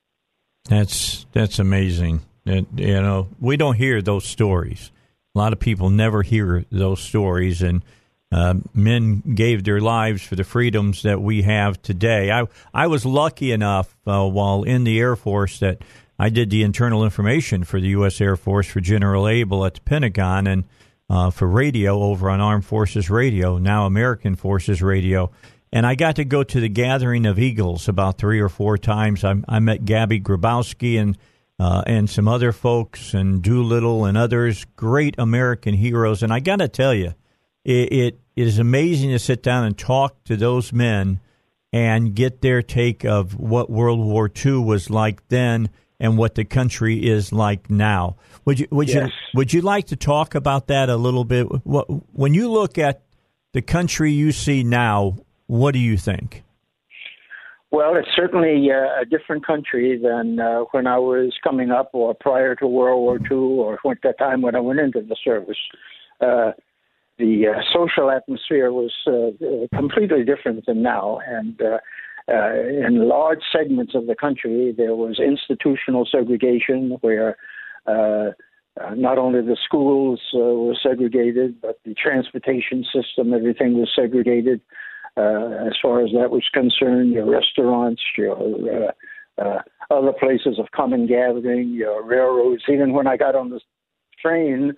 That's 0.65 1.25
that's 1.33 1.59
amazing. 1.59 2.21
It, 2.45 2.67
you 2.75 3.01
know, 3.01 3.29
we 3.39 3.57
don't 3.57 3.75
hear 3.75 4.01
those 4.01 4.25
stories. 4.25 4.91
A 5.35 5.39
lot 5.39 5.53
of 5.53 5.59
people 5.59 5.89
never 5.89 6.21
hear 6.21 6.65
those 6.71 7.01
stories, 7.01 7.61
and 7.61 7.83
uh, 8.31 8.55
men 8.73 9.21
gave 9.35 9.63
their 9.63 9.81
lives 9.81 10.23
for 10.23 10.35
the 10.35 10.43
freedoms 10.43 11.03
that 11.03 11.21
we 11.21 11.43
have 11.43 11.81
today. 11.81 12.31
I 12.31 12.47
I 12.73 12.87
was 12.87 13.05
lucky 13.05 13.51
enough 13.51 13.95
uh, 14.07 14.27
while 14.27 14.63
in 14.63 14.83
the 14.83 14.99
Air 14.99 15.15
Force 15.15 15.59
that 15.59 15.81
I 16.17 16.29
did 16.29 16.49
the 16.49 16.63
internal 16.63 17.03
information 17.03 17.63
for 17.63 17.79
the 17.79 17.89
U.S. 17.89 18.21
Air 18.21 18.35
Force 18.35 18.67
for 18.67 18.79
General 18.79 19.27
Able 19.27 19.65
at 19.65 19.75
the 19.75 19.81
Pentagon, 19.81 20.47
and 20.47 20.63
uh, 21.13 21.29
for 21.29 21.47
radio 21.47 22.01
over 22.01 22.27
on 22.27 22.41
Armed 22.41 22.65
Forces 22.65 23.07
Radio, 23.07 23.59
now 23.59 23.85
American 23.85 24.35
Forces 24.35 24.81
Radio. 24.81 25.29
And 25.71 25.85
I 25.85 25.93
got 25.93 26.15
to 26.15 26.25
go 26.25 26.43
to 26.43 26.59
the 26.59 26.69
Gathering 26.69 27.27
of 27.27 27.37
Eagles 27.37 27.87
about 27.87 28.17
three 28.17 28.39
or 28.39 28.49
four 28.49 28.79
times. 28.79 29.23
I, 29.23 29.35
I 29.47 29.59
met 29.59 29.85
Gabby 29.85 30.19
Gabreski 30.19 30.99
and 30.99 31.15
uh, 31.59 31.83
and 31.85 32.09
some 32.09 32.27
other 32.27 32.51
folks 32.51 33.13
and 33.13 33.43
Doolittle 33.43 34.05
and 34.05 34.17
others, 34.17 34.65
great 34.75 35.13
American 35.19 35.75
heroes. 35.75 36.23
And 36.23 36.33
I 36.33 36.39
got 36.39 36.57
to 36.57 36.67
tell 36.67 36.95
you, 36.95 37.13
it, 37.63 37.93
it 37.93 38.19
is 38.35 38.57
amazing 38.57 39.11
to 39.11 39.19
sit 39.19 39.43
down 39.43 39.65
and 39.65 39.77
talk 39.77 40.23
to 40.23 40.35
those 40.35 40.73
men 40.73 41.19
and 41.71 42.15
get 42.15 42.41
their 42.41 42.63
take 42.63 43.05
of 43.05 43.39
what 43.39 43.69
World 43.69 43.99
War 43.99 44.31
II 44.43 44.57
was 44.63 44.89
like 44.89 45.27
then 45.27 45.69
and 46.03 46.17
what 46.17 46.35
the 46.35 46.43
country 46.43 47.07
is 47.07 47.31
like 47.31 47.69
now. 47.69 48.17
Would 48.43 48.59
you 48.59 48.67
would 48.71 48.89
yes. 48.89 49.07
you 49.07 49.11
would 49.35 49.53
you 49.53 49.61
like 49.61 49.87
to 49.87 49.95
talk 49.95 50.35
about 50.35 50.67
that 50.67 50.89
a 50.89 50.97
little 50.97 51.23
bit? 51.23 51.45
What, 51.65 51.85
when 52.13 52.33
you 52.33 52.51
look 52.51 52.77
at 52.77 53.03
the 53.53 53.61
country 53.61 54.11
you 54.11 54.33
see 54.33 54.63
now, 54.63 55.15
what 55.47 55.71
do 55.71 55.79
you 55.79 55.95
think? 55.95 56.43
Well, 57.71 57.95
it's 57.95 58.09
certainly 58.15 58.69
uh, 58.69 59.01
a 59.01 59.05
different 59.05 59.47
country 59.47 59.97
than 59.97 60.39
uh, 60.39 60.65
when 60.71 60.87
I 60.87 60.99
was 60.99 61.33
coming 61.41 61.71
up, 61.71 61.89
or 61.93 62.13
prior 62.13 62.53
to 62.55 62.67
World 62.67 63.01
War 63.01 63.17
II, 63.17 63.37
or 63.37 63.79
at 63.89 63.97
that 64.03 64.19
time 64.19 64.41
when 64.41 64.55
I 64.55 64.59
went 64.59 64.79
into 64.79 65.01
the 65.01 65.15
service. 65.23 65.57
Uh, 66.19 66.51
the 67.17 67.45
uh, 67.47 67.61
social 67.73 68.11
atmosphere 68.11 68.71
was 68.71 68.91
uh, 69.07 69.75
completely 69.75 70.25
different 70.25 70.65
than 70.65 70.81
now, 70.81 71.19
and 71.25 71.59
uh, 72.29 72.53
in 72.87 73.07
large 73.07 73.41
segments 73.51 73.95
of 73.95 74.07
the 74.07 74.15
country, 74.15 74.73
there 74.75 74.95
was 74.95 75.19
institutional 75.19 76.07
segregation 76.09 76.97
where 77.01 77.37
uh, 77.85 78.31
uh, 78.81 78.95
not 78.95 79.17
only 79.17 79.41
the 79.41 79.57
schools 79.63 80.19
uh, 80.33 80.39
were 80.39 80.77
segregated, 80.81 81.61
but 81.61 81.79
the 81.85 81.93
transportation 81.93 82.83
system, 82.83 83.33
everything 83.33 83.77
was 83.77 83.89
segregated. 83.95 84.61
Uh, 85.15 85.67
as 85.67 85.73
far 85.79 86.03
as 86.03 86.11
that 86.11 86.31
was 86.31 86.43
concerned, 86.53 87.11
your 87.11 87.29
restaurants, 87.29 88.01
your 88.17 88.91
uh, 89.37 89.59
other 89.91 90.13
places 90.13 90.57
of 90.57 90.71
common 90.71 91.05
gathering, 91.05 91.69
your 91.69 92.03
railroads. 92.03 92.63
Even 92.67 92.93
when 92.93 93.05
I 93.05 93.17
got 93.17 93.35
on 93.35 93.49
the 93.49 93.59
train 94.19 94.73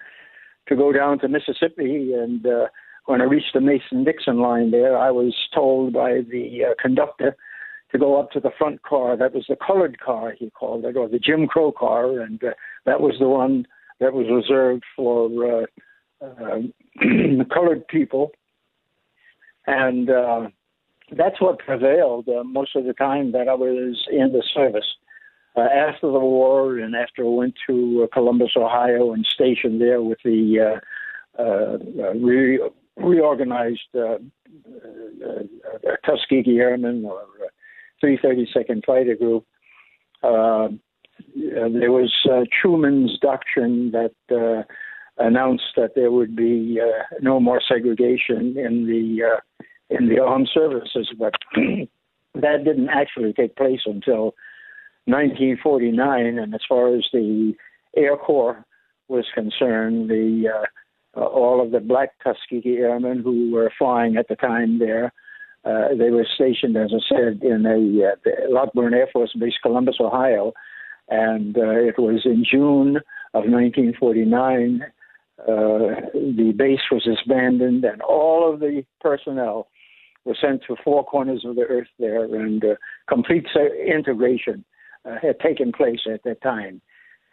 to 0.68 0.76
go 0.76 0.92
down 0.92 1.20
to 1.20 1.30
Mississippi 1.30 2.14
and 2.14 2.46
uh, 2.46 2.68
when 3.06 3.22
I 3.22 3.26
reached 3.26 3.54
the 3.54 3.62
Mason 3.62 4.04
Dixon 4.04 4.40
line 4.40 4.72
there, 4.72 4.98
I 4.98 5.12
was 5.12 5.34
told 5.54 5.94
by 5.94 6.22
the 6.30 6.66
uh, 6.66 6.74
conductor 6.82 7.36
to 7.92 8.00
go 8.00 8.20
up 8.20 8.32
to 8.32 8.40
the 8.40 8.52
front 8.58 8.82
car. 8.82 9.16
That 9.16 9.34
was 9.34 9.46
the 9.48 9.56
colored 9.56 10.00
car, 10.00 10.34
he 10.38 10.50
called 10.50 10.86
it, 10.86 10.98
or 10.98 11.08
the 11.08 11.20
Jim 11.20 11.48
Crow 11.48 11.72
car, 11.72 12.20
and 12.20 12.44
uh, 12.44 12.52
that 12.86 13.02
was 13.02 13.16
the 13.20 13.30
one 13.30 13.68
that 14.00 14.14
was 14.14 14.28
reserved 14.30 14.84
for 14.96 15.62
uh, 15.62 16.26
uh, 16.26 16.60
colored 17.54 17.88
people. 17.88 18.32
And 19.68 20.10
uh, 20.10 20.48
that's 21.12 21.40
what 21.40 21.60
prevailed 21.60 22.28
uh, 22.28 22.44
most 22.44 22.76
of 22.76 22.86
the 22.86 22.94
time 22.94 23.32
that 23.34 23.48
I 23.48 23.54
was 23.54 24.08
in 24.12 24.32
the 24.32 24.44
service. 24.54 24.96
Uh, 25.56 25.62
after 25.62 26.12
the 26.12 26.20
war 26.20 26.78
and 26.80 26.96
after 26.96 27.24
I 27.24 27.30
went 27.30 27.56
to 27.68 28.04
uh, 28.04 28.14
Columbus, 28.14 28.52
Ohio, 28.58 29.14
and 29.14 29.26
stationed 29.26 29.80
there 29.80 30.02
with 30.02 30.18
the 30.26 30.80
uh, 31.40 31.42
uh, 31.42 31.78
re- 32.16 32.60
reorganized 32.98 33.80
uh, 33.96 34.00
uh, 34.00 35.28
uh, 35.28 35.96
Tuskegee 36.06 36.60
Airmen 36.60 37.06
or 37.06 37.22
uh, 37.22 38.04
332nd 38.04 38.86
Fighter 38.86 39.16
Group. 39.16 39.46
Uh, 40.24 40.70
there 41.36 41.92
was 41.92 42.14
uh, 42.30 42.42
Truman's 42.62 43.18
doctrine 43.22 43.92
that 43.92 44.14
uh, 44.32 44.64
announced 45.18 45.76
that 45.76 45.96
there 45.96 46.12
would 46.12 46.36
be 46.36 46.80
uh, 46.82 47.04
no 47.22 47.40
more 47.40 47.62
segregation 47.66 48.58
in 48.58 48.86
the 48.86 49.24
uh, 49.24 49.66
in 49.90 50.10
the 50.10 50.20
armed 50.20 50.50
services, 50.54 51.10
but 51.18 51.34
that 52.34 52.64
didn't 52.66 52.90
actually 52.90 53.34
take 53.34 53.56
place 53.56 53.82
until 53.86 54.34
1949. 55.06 56.26
And 56.26 56.54
as 56.54 56.62
far 56.68 56.96
as 56.96 57.06
the 57.14 57.54
Air 57.96 58.18
Corps 58.18 58.66
was 59.08 59.26
concerned, 59.34 60.10
the 60.10 60.50
uh, 60.54 60.66
uh, 61.16 61.26
all 61.26 61.62
of 61.64 61.72
the 61.72 61.80
black 61.80 62.12
Tuskegee 62.24 62.78
Airmen 62.78 63.22
who 63.22 63.52
were 63.52 63.72
flying 63.78 64.18
at 64.18 64.28
the 64.28 64.36
time 64.36 64.80
there. 64.80 65.14
Uh, 65.64 65.96
they 65.98 66.12
were 66.12 66.28
stationed, 66.36 66.78
as 66.78 66.92
I 66.94 67.00
said, 67.10 67.42
in 67.42 67.66
a 67.66 68.12
uh, 68.12 68.52
Lockbourne 68.52 68.94
Air 68.94 69.08
Force 69.12 69.34
Base, 69.40 69.56
Columbus, 69.62 69.98
Ohio, 70.00 70.54
and 71.10 71.58
uh, 71.58 71.72
it 71.72 71.98
was 71.98 72.22
in 72.26 72.46
June 72.50 72.98
of 73.34 73.46
1949. 73.46 74.82
Uh, 75.40 75.46
the 76.14 76.54
base 76.56 76.82
was 76.92 77.04
disbanded, 77.04 77.84
and 77.84 78.02
all 78.02 78.54
of 78.54 78.60
the 78.60 78.86
personnel 79.02 79.68
were 80.24 80.38
sent 80.40 80.64
to 80.68 80.76
four 80.84 81.04
corners 81.04 81.44
of 81.46 81.56
the 81.56 81.64
earth 81.64 81.88
there, 82.00 82.26
and 82.26 82.64
uh, 82.64 82.76
complete 83.10 83.48
integration 83.88 84.64
uh, 85.04 85.16
had 85.22 85.40
taken 85.40 85.72
place 85.72 86.02
at 86.12 86.24
that 86.24 86.42
time 86.42 86.82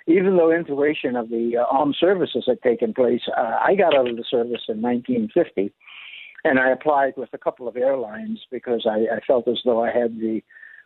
even 0.07 0.37
though 0.37 0.53
integration 0.53 1.17
of 1.17 1.29
the 1.29 1.59
uh, 1.59 1.65
armed 1.71 1.97
services 1.99 2.45
had 2.47 2.61
taken 2.63 2.93
place, 2.95 3.23
uh, 3.37 3.59
I 3.61 3.75
got 3.75 3.95
out 3.95 4.09
of 4.09 4.17
the 4.17 4.25
service 4.29 4.63
in 4.69 4.83
1950, 4.83 5.73
and 6.45 6.59
I 6.59 6.71
applied 6.71 7.15
with 7.17 7.31
a 7.33 7.39
couple 7.39 7.69
of 7.69 7.77
airlines 7.77 8.41
because 8.51 8.87
I, 8.89 9.15
I 9.15 9.21
felt 9.27 9.47
as 9.49 9.61
though 9.65 9.85
I 9.85 9.91
had 9.91 10.19
the 10.19 10.43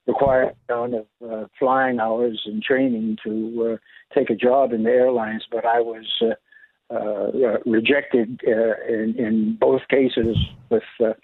required 0.07 0.55
amount 0.69 0.95
of 0.95 1.07
uh, 1.29 1.47
flying 1.59 1.99
hours 1.99 2.43
and 2.47 2.63
training 2.63 3.17
to 3.25 3.75
uh, 3.75 4.15
take 4.15 4.31
a 4.31 4.37
job 4.37 4.73
in 4.73 4.85
the 4.85 4.91
airlines, 4.91 5.45
but 5.51 5.65
I 5.65 5.81
was 5.81 6.07
uh, 6.23 6.95
uh, 6.95 7.59
rejected 7.65 8.41
uh, 8.47 8.77
in, 8.89 9.15
in 9.19 9.57
both 9.61 9.83
cases 9.91 10.37
with 10.71 10.85
uh, 11.05 11.15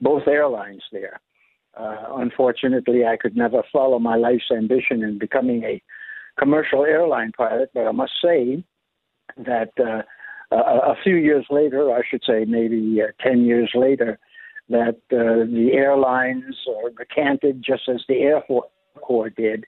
both 0.00 0.28
airlines 0.28 0.82
there. 0.92 1.20
Uh, 1.76 2.14
unfortunately, 2.16 3.04
I 3.04 3.16
could 3.16 3.36
never 3.36 3.62
follow 3.72 3.98
my 3.98 4.16
life's 4.16 4.50
ambition 4.56 5.02
in 5.02 5.18
becoming 5.18 5.64
a 5.64 5.82
commercial 6.38 6.84
airline 6.84 7.32
pilot, 7.36 7.70
but 7.74 7.86
I 7.86 7.92
must 7.92 8.12
say 8.22 8.64
that 9.36 9.72
uh, 9.78 10.02
a, 10.54 10.92
a 10.92 10.96
few 11.02 11.16
years 11.16 11.46
later, 11.50 11.92
I 11.92 12.02
should 12.08 12.22
say 12.26 12.44
maybe 12.46 13.00
uh, 13.02 13.12
10 13.22 13.44
years 13.44 13.70
later, 13.74 14.18
that 14.68 14.96
uh, 15.12 15.48
the 15.50 15.70
airlines 15.72 16.56
are 16.68 16.90
recanted 16.96 17.62
just 17.64 17.88
as 17.88 18.02
the 18.08 18.20
Air 18.20 18.42
Corps 19.00 19.30
did 19.30 19.64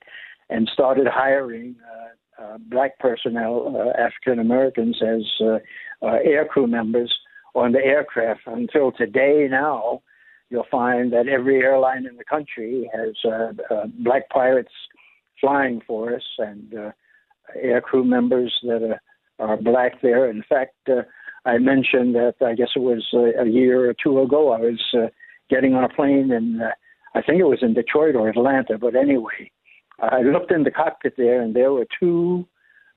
and 0.51 0.69
started 0.73 1.07
hiring 1.07 1.77
uh, 1.81 2.43
uh, 2.43 2.59
black 2.59 2.99
personnel, 2.99 3.75
uh, 3.77 4.01
African 4.01 4.39
Americans, 4.39 5.01
as 5.03 5.23
uh, 5.41 5.59
uh, 6.03 6.19
air 6.25 6.45
crew 6.45 6.67
members 6.67 7.13
on 7.55 7.73
the 7.73 7.79
aircraft. 7.79 8.41
Until 8.47 8.93
today, 8.93 9.47
now, 9.51 10.03
you'll 10.51 10.67
find 10.71 11.13
that 11.13 11.29
every 11.29 11.63
airline 11.63 12.07
in 12.07 12.17
the 12.17 12.25
country 12.25 12.91
has 12.93 13.15
uh, 13.25 13.53
uh, 13.75 13.87
black 14.01 14.29
pilots 14.31 14.73
flying 15.41 15.81
for 15.87 16.15
us 16.15 16.23
and 16.39 16.75
uh, 16.75 16.91
air 17.61 17.81
crew 17.81 18.05
members 18.05 18.55
that 18.63 18.99
are, 19.39 19.47
are 19.47 19.57
black 19.57 20.01
there. 20.03 20.31
In 20.31 20.43
fact, 20.49 20.77
uh, 20.89 21.03
I 21.45 21.59
mentioned 21.59 22.15
that 22.15 22.35
I 22.45 22.55
guess 22.55 22.71
it 22.77 22.81
was 22.81 23.07
a, 23.15 23.43
a 23.43 23.49
year 23.49 23.89
or 23.89 23.95
two 23.95 24.21
ago. 24.21 24.53
I 24.53 24.61
was 24.61 24.83
uh, 24.95 25.09
getting 25.49 25.75
on 25.75 25.85
a 25.85 25.89
plane, 25.89 26.31
and 26.31 26.63
uh, 26.63 26.71
I 27.15 27.23
think 27.23 27.41
it 27.41 27.45
was 27.45 27.61
in 27.63 27.75
Detroit 27.75 28.15
or 28.15 28.29
Atlanta. 28.29 28.79
But 28.79 28.95
anyway, 28.95 29.51
I 29.99 30.23
looked 30.23 30.53
in 30.53 30.65
the 30.65 30.71
cockpit 30.71 31.15
there, 31.17 31.41
and 31.41 31.55
there 31.55 31.73
were 31.73 31.87
two 31.99 32.47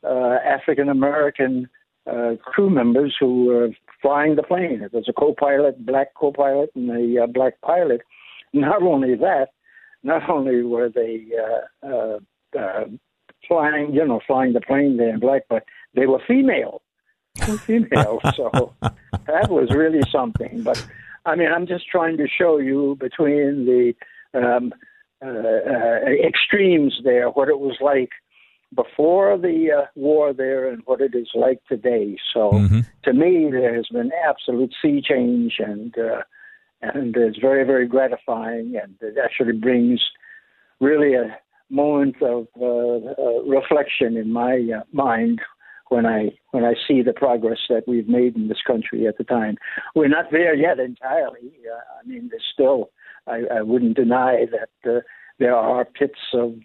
uh, 0.03 0.37
African 0.45 0.89
American 0.89 1.69
uh, 2.05 2.31
crew 2.43 2.69
members 2.69 3.15
who 3.19 3.45
were 3.45 3.69
flying 4.01 4.35
the 4.35 4.43
plane. 4.43 4.81
It 4.81 4.93
was 4.93 5.07
a 5.07 5.13
co-pilot, 5.13 5.85
black 5.85 6.13
co-pilot, 6.15 6.69
and 6.75 6.89
a 6.89 7.23
uh, 7.23 7.27
black 7.27 7.61
pilot. 7.61 8.01
Not 8.51 8.83
only 8.83 9.15
that, 9.15 9.47
not 10.03 10.29
only 10.29 10.63
were 10.63 10.89
they 10.89 11.27
uh, 11.41 11.87
uh, 11.87 12.19
uh, 12.59 12.85
flying, 13.47 13.93
you 13.93 14.05
know, 14.05 14.21
flying 14.25 14.53
the 14.53 14.61
plane 14.61 14.97
there 14.97 15.09
in 15.09 15.19
black, 15.19 15.43
but 15.49 15.63
they 15.95 16.05
were 16.05 16.21
female 16.27 16.81
female. 17.65 18.19
so 18.35 18.73
that 19.27 19.49
was 19.49 19.69
really 19.71 20.01
something. 20.11 20.63
But 20.63 20.85
I 21.25 21.35
mean, 21.35 21.51
I'm 21.51 21.67
just 21.67 21.87
trying 21.87 22.17
to 22.17 22.27
show 22.27 22.57
you 22.57 22.97
between 22.99 23.65
the 23.65 23.93
um, 24.33 24.73
uh, 25.23 25.27
uh, 25.27 26.27
extremes 26.27 26.99
there 27.03 27.29
what 27.29 27.49
it 27.49 27.59
was 27.59 27.77
like 27.81 28.09
before 28.75 29.37
the 29.37 29.71
uh, 29.71 29.85
war 29.95 30.33
there 30.33 30.67
and 30.69 30.81
what 30.85 30.99
it 30.99 31.13
is 31.13 31.29
like 31.35 31.59
today. 31.67 32.17
So 32.33 32.51
mm-hmm. 32.51 32.79
to 33.03 33.13
me, 33.13 33.49
there 33.51 33.75
has 33.75 33.87
been 33.91 34.11
absolute 34.27 34.73
sea 34.81 35.01
change, 35.01 35.55
and 35.59 35.95
uh, 35.97 36.23
and 36.81 37.15
it's 37.15 37.39
very 37.39 37.63
very 37.63 37.87
gratifying, 37.87 38.75
and 38.81 38.95
it 39.01 39.17
actually 39.23 39.53
brings 39.53 40.01
really 40.79 41.13
a 41.13 41.37
moment 41.73 42.21
of 42.21 42.47
uh, 42.61 42.65
uh, 42.65 43.43
reflection 43.45 44.15
in 44.15 44.31
my 44.31 44.69
uh, 44.77 44.83
mind 44.91 45.41
when 45.89 46.05
I 46.05 46.31
when 46.51 46.63
I 46.63 46.73
see 46.87 47.01
the 47.01 47.13
progress 47.13 47.59
that 47.69 47.83
we've 47.87 48.07
made 48.07 48.35
in 48.35 48.47
this 48.47 48.61
country 48.65 49.07
at 49.07 49.17
the 49.17 49.23
time. 49.23 49.57
We're 49.95 50.07
not 50.07 50.31
there 50.31 50.55
yet 50.55 50.79
entirely. 50.79 51.51
I 52.01 52.07
mean, 52.07 52.29
there's 52.29 52.43
still. 52.53 52.89
I, 53.25 53.43
I 53.59 53.61
wouldn't 53.61 53.95
deny 53.95 54.45
that 54.51 55.03
there 55.39 55.55
are 55.55 55.85
pits 55.85 56.19
of, 56.33 56.55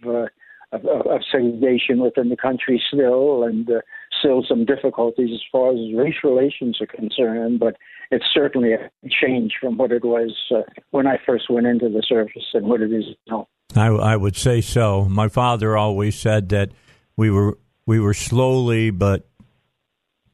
of, 0.73 0.85
of 0.85 1.21
segregation 1.31 2.01
within 2.01 2.31
the 2.31 2.37
country 2.37 2.83
still, 2.93 3.45
and 3.45 3.71
still 4.19 4.45
some 4.49 4.65
difficulties 4.65 5.31
as 5.33 5.41
far 5.51 5.73
as 5.73 5.79
race 5.95 6.17
relations 6.25 6.81
are 6.81 6.87
concerned. 6.87 7.61
But 7.61 7.77
it's 8.11 8.25
certainly 8.33 8.73
a 8.73 8.91
change 9.09 9.55
from 9.61 9.77
what 9.77 9.93
it 9.93 10.05
was 10.05 10.35
uh, 10.55 10.63
when 10.91 11.07
I 11.07 11.19
first 11.27 11.51
went 11.51 11.67
into 11.67 11.89
the 11.89 12.03
service 12.09 12.45
and 12.55 12.67
what 12.67 12.81
it 12.81 12.93
is 12.93 13.05
now. 13.29 13.49
I, 13.77 13.87
I 13.87 14.17
would 14.17 14.37
say 14.37 14.61
so. 14.61 15.05
My 15.05 15.29
father 15.29 15.77
always 15.77 16.19
said 16.19 16.49
that 16.51 16.71
we 17.17 17.31
were 17.31 17.59
we 17.87 18.01
were 18.01 18.15
slowly 18.15 18.91
but 18.91 19.29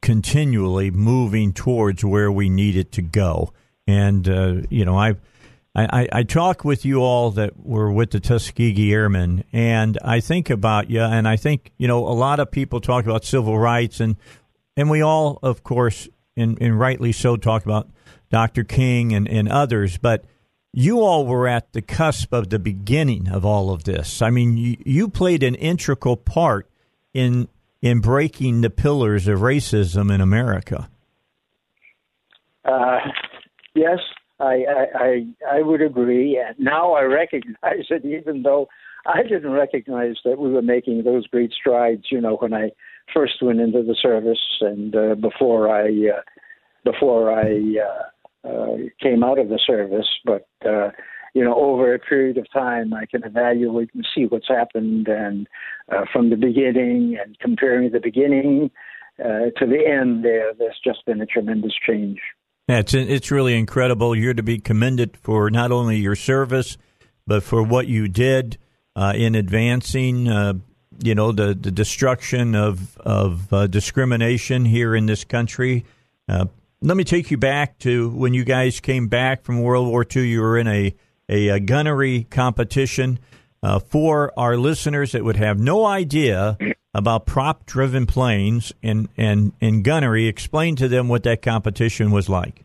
continually 0.01 0.91
moving 0.91 1.51
towards 1.51 2.05
where 2.05 2.31
we 2.31 2.49
needed 2.49 2.91
to 2.93 3.01
go. 3.01 3.51
And 3.87 4.27
uh, 4.27 4.61
you 4.69 4.85
know, 4.85 4.97
I, 5.75 6.01
I 6.01 6.07
I 6.11 6.23
talk 6.23 6.63
with 6.63 6.85
you 6.85 7.01
all 7.01 7.31
that 7.31 7.57
were 7.57 7.91
with 7.91 8.11
the 8.11 8.19
Tuskegee 8.19 8.93
Airmen, 8.93 9.43
and 9.51 9.97
I 10.03 10.19
think 10.19 10.49
about 10.49 10.89
you, 10.89 11.01
and 11.01 11.27
I 11.27 11.35
think 11.35 11.71
you 11.77 11.87
know 11.87 12.07
a 12.07 12.13
lot 12.13 12.39
of 12.39 12.51
people 12.51 12.79
talk 12.79 13.05
about 13.05 13.25
civil 13.25 13.57
rights, 13.57 13.99
and 13.99 14.15
and 14.77 14.89
we 14.89 15.01
all, 15.01 15.39
of 15.41 15.63
course, 15.63 16.09
and, 16.35 16.57
and 16.61 16.79
rightly 16.79 17.11
so, 17.11 17.37
talk 17.37 17.65
about 17.65 17.89
Dr. 18.29 18.63
King 18.63 19.13
and, 19.13 19.27
and 19.27 19.47
others, 19.47 19.97
but 19.97 20.25
you 20.73 20.99
all 20.99 21.25
were 21.25 21.47
at 21.47 21.71
the 21.71 21.81
cusp 21.81 22.33
of 22.33 22.49
the 22.49 22.59
beginning 22.59 23.29
of 23.29 23.45
all 23.45 23.71
of 23.71 23.85
this. 23.85 24.21
I 24.21 24.29
mean, 24.29 24.57
you, 24.57 24.75
you 24.85 25.07
played 25.07 25.43
an 25.43 25.55
integral 25.55 26.17
part 26.17 26.69
in 27.13 27.47
in 27.81 27.99
breaking 27.99 28.61
the 28.61 28.69
pillars 28.69 29.27
of 29.27 29.39
racism 29.39 30.13
in 30.13 30.19
America? 30.19 30.89
Uh, 32.65 32.97
yes, 33.75 33.99
I, 34.39 34.63
I, 34.95 35.25
I 35.49 35.61
would 35.61 35.81
agree. 35.81 36.41
And 36.45 36.55
now 36.59 36.93
I 36.93 37.03
recognize 37.03 37.85
it, 37.89 38.05
even 38.05 38.43
though 38.43 38.67
I 39.05 39.23
didn't 39.23 39.51
recognize 39.51 40.15
that 40.25 40.39
we 40.39 40.51
were 40.51 40.61
making 40.61 41.03
those 41.03 41.27
great 41.27 41.51
strides. 41.53 42.05
You 42.11 42.21
know, 42.21 42.35
when 42.37 42.53
I 42.53 42.71
first 43.13 43.41
went 43.41 43.59
into 43.59 43.83
the 43.83 43.95
service 44.01 44.39
and 44.61 44.95
uh, 44.95 45.15
before 45.15 45.69
I 45.69 45.87
uh, 45.87 46.21
before 46.83 47.31
I 47.31 47.75
uh, 47.79 48.47
uh, 48.47 48.75
came 49.01 49.23
out 49.23 49.39
of 49.39 49.49
the 49.49 49.59
service, 49.65 50.07
but 50.25 50.47
uh, 50.67 50.89
you 51.33 51.43
know, 51.43 51.55
over 51.55 51.93
a 51.93 51.99
period 51.99 52.37
of 52.37 52.51
time, 52.51 52.93
I 52.93 53.05
can 53.05 53.23
evaluate 53.23 53.89
and 53.93 54.07
see 54.15 54.25
what's 54.25 54.47
happened, 54.47 55.07
and 55.07 55.47
uh, 55.91 56.05
from 56.11 56.29
the 56.29 56.37
beginning 56.37 57.17
and 57.21 57.37
comparing 57.39 57.91
the 57.91 57.99
beginning 57.99 58.71
uh, 59.19 59.51
to 59.57 59.65
the 59.65 59.85
end, 59.85 60.23
there, 60.23 60.53
there's 60.57 60.79
just 60.83 61.05
been 61.05 61.21
a 61.21 61.25
tremendous 61.25 61.73
change. 61.87 62.19
Yeah, 62.67 62.79
it's 62.79 62.95
it's 62.95 63.29
really 63.29 63.55
incredible. 63.55 64.15
You're 64.15 64.33
to 64.33 64.41
be 64.41 64.57
commended 64.57 65.17
for 65.17 65.51
not 65.51 65.71
only 65.71 65.97
your 65.97 66.15
service, 66.15 66.77
but 67.27 67.43
for 67.43 67.61
what 67.61 67.87
you 67.87 68.07
did 68.07 68.57
uh, 68.95 69.13
in 69.15 69.35
advancing, 69.35 70.27
uh, 70.27 70.53
you 71.03 71.13
know, 71.13 71.31
the, 71.31 71.53
the 71.53 71.69
destruction 71.69 72.55
of 72.55 72.97
of 72.97 73.53
uh, 73.53 73.67
discrimination 73.67 74.65
here 74.65 74.95
in 74.95 75.05
this 75.05 75.23
country. 75.23 75.85
Uh, 76.27 76.45
let 76.81 76.97
me 76.97 77.03
take 77.03 77.29
you 77.29 77.37
back 77.37 77.77
to 77.79 78.09
when 78.09 78.33
you 78.33 78.43
guys 78.43 78.79
came 78.79 79.07
back 79.07 79.43
from 79.43 79.61
World 79.61 79.87
War 79.87 80.03
II. 80.03 80.27
You 80.27 80.41
were 80.41 80.57
in 80.57 80.67
a 80.67 80.95
a, 81.29 81.49
a 81.49 81.59
gunnery 81.59 82.23
competition 82.31 83.19
uh, 83.61 83.77
for 83.77 84.33
our 84.37 84.57
listeners 84.57 85.11
that 85.11 85.23
would 85.23 85.37
have 85.37 85.59
no 85.59 85.85
idea 85.85 86.57
about 86.95 87.25
prop 87.25 87.65
driven 87.65 88.05
planes 88.05 88.73
and, 88.81 89.09
and, 89.17 89.51
and 89.59 89.83
gunnery. 89.83 90.27
Explain 90.27 90.77
to 90.77 90.87
them 90.87 91.09
what 91.09 91.23
that 91.23 91.41
competition 91.41 92.09
was 92.09 92.29
like. 92.29 92.63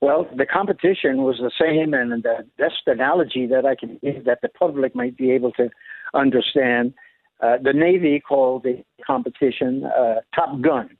Well, 0.00 0.26
the 0.34 0.46
competition 0.46 1.18
was 1.18 1.36
the 1.38 1.50
same, 1.60 1.92
and 1.92 2.22
the 2.22 2.46
best 2.56 2.82
analogy 2.86 3.46
that 3.46 3.66
I 3.66 3.74
can 3.74 3.98
give 4.02 4.24
that 4.24 4.38
the 4.42 4.48
public 4.48 4.94
might 4.94 5.16
be 5.16 5.32
able 5.32 5.52
to 5.52 5.68
understand. 6.14 6.94
Uh, 7.40 7.56
the 7.62 7.72
Navy 7.72 8.20
called 8.20 8.62
the 8.62 8.82
competition 9.06 9.84
uh, 9.84 10.20
Top 10.34 10.60
Gun. 10.62 10.96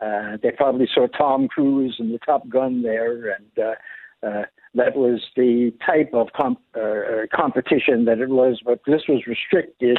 Uh, 0.00 0.36
they 0.42 0.50
probably 0.50 0.88
saw 0.94 1.06
Tom 1.08 1.48
Cruise 1.48 1.96
in 1.98 2.12
the 2.12 2.18
Top 2.18 2.48
Gun 2.48 2.82
there, 2.82 3.30
and 3.30 3.58
uh, 3.58 4.26
uh, 4.26 4.42
that 4.74 4.94
was 4.94 5.22
the 5.36 5.72
type 5.84 6.10
of 6.12 6.28
comp- 6.36 6.60
uh, 6.76 6.80
uh, 6.80 7.26
competition 7.34 8.04
that 8.04 8.18
it 8.18 8.28
was, 8.28 8.60
but 8.64 8.80
this 8.86 9.02
was 9.08 9.26
restricted 9.26 9.98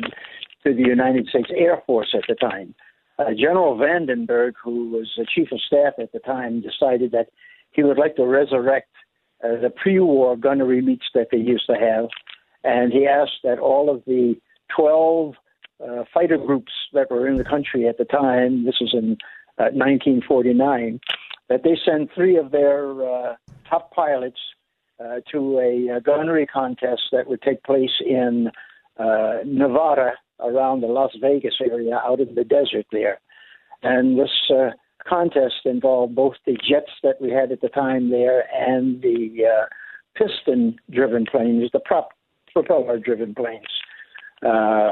to 0.65 0.73
the 0.73 0.81
United 0.81 1.27
States 1.27 1.49
Air 1.55 1.81
Force 1.85 2.13
at 2.13 2.23
the 2.27 2.35
time. 2.35 2.73
Uh, 3.17 3.31
General 3.31 3.77
Vandenberg, 3.77 4.53
who 4.61 4.89
was 4.89 5.11
the 5.17 5.25
chief 5.33 5.51
of 5.51 5.61
staff 5.61 5.93
at 5.99 6.11
the 6.11 6.19
time, 6.19 6.61
decided 6.61 7.11
that 7.11 7.27
he 7.71 7.83
would 7.83 7.97
like 7.97 8.15
to 8.15 8.25
resurrect 8.25 8.89
uh, 9.43 9.59
the 9.61 9.69
pre-war 9.69 10.35
gunnery 10.35 10.81
meets 10.81 11.05
that 11.13 11.27
they 11.31 11.37
used 11.37 11.65
to 11.67 11.75
have, 11.75 12.07
and 12.63 12.91
he 12.91 13.05
asked 13.05 13.39
that 13.43 13.59
all 13.59 13.89
of 13.89 14.03
the 14.05 14.35
12 14.75 15.35
uh, 15.83 16.03
fighter 16.13 16.37
groups 16.37 16.71
that 16.93 17.11
were 17.11 17.27
in 17.27 17.37
the 17.37 17.43
country 17.43 17.87
at 17.87 17.97
the 17.97 18.05
time, 18.05 18.65
this 18.65 18.79
was 18.79 18.93
in 18.93 19.17
1949, 19.57 20.99
uh, 21.01 21.13
that 21.49 21.63
they 21.63 21.77
send 21.85 22.09
three 22.13 22.37
of 22.37 22.51
their 22.51 23.07
uh, 23.07 23.35
top 23.69 23.91
pilots 23.93 24.39
uh, 24.99 25.19
to 25.31 25.59
a, 25.59 25.97
a, 25.97 26.01
gunnery 26.01 26.45
contest 26.45 27.01
that 27.11 27.27
would 27.27 27.41
take 27.41 27.61
place 27.63 28.01
in 28.05 28.49
uh, 28.97 29.37
Nevada 29.45 30.13
around 30.39 30.81
the 30.81 30.87
Las 30.87 31.11
Vegas 31.21 31.55
area 31.61 31.95
out 31.95 32.19
in 32.19 32.35
the 32.35 32.43
desert 32.43 32.85
there. 32.91 33.19
And 33.83 34.17
this 34.17 34.31
uh, 34.49 34.71
contest 35.07 35.65
involved 35.65 36.15
both 36.15 36.35
the 36.45 36.53
jets 36.53 36.91
that 37.03 37.21
we 37.21 37.29
had 37.31 37.51
at 37.51 37.61
the 37.61 37.69
time 37.69 38.09
there 38.09 38.43
and 38.53 39.01
the 39.01 39.45
uh, 39.45 39.65
piston 40.15 40.77
driven 40.89 41.25
planes, 41.25 41.69
the 41.71 41.79
prop 41.79 42.09
propeller 42.53 42.99
driven 42.99 43.35
planes. 43.35 43.65
Uh, 44.45 44.91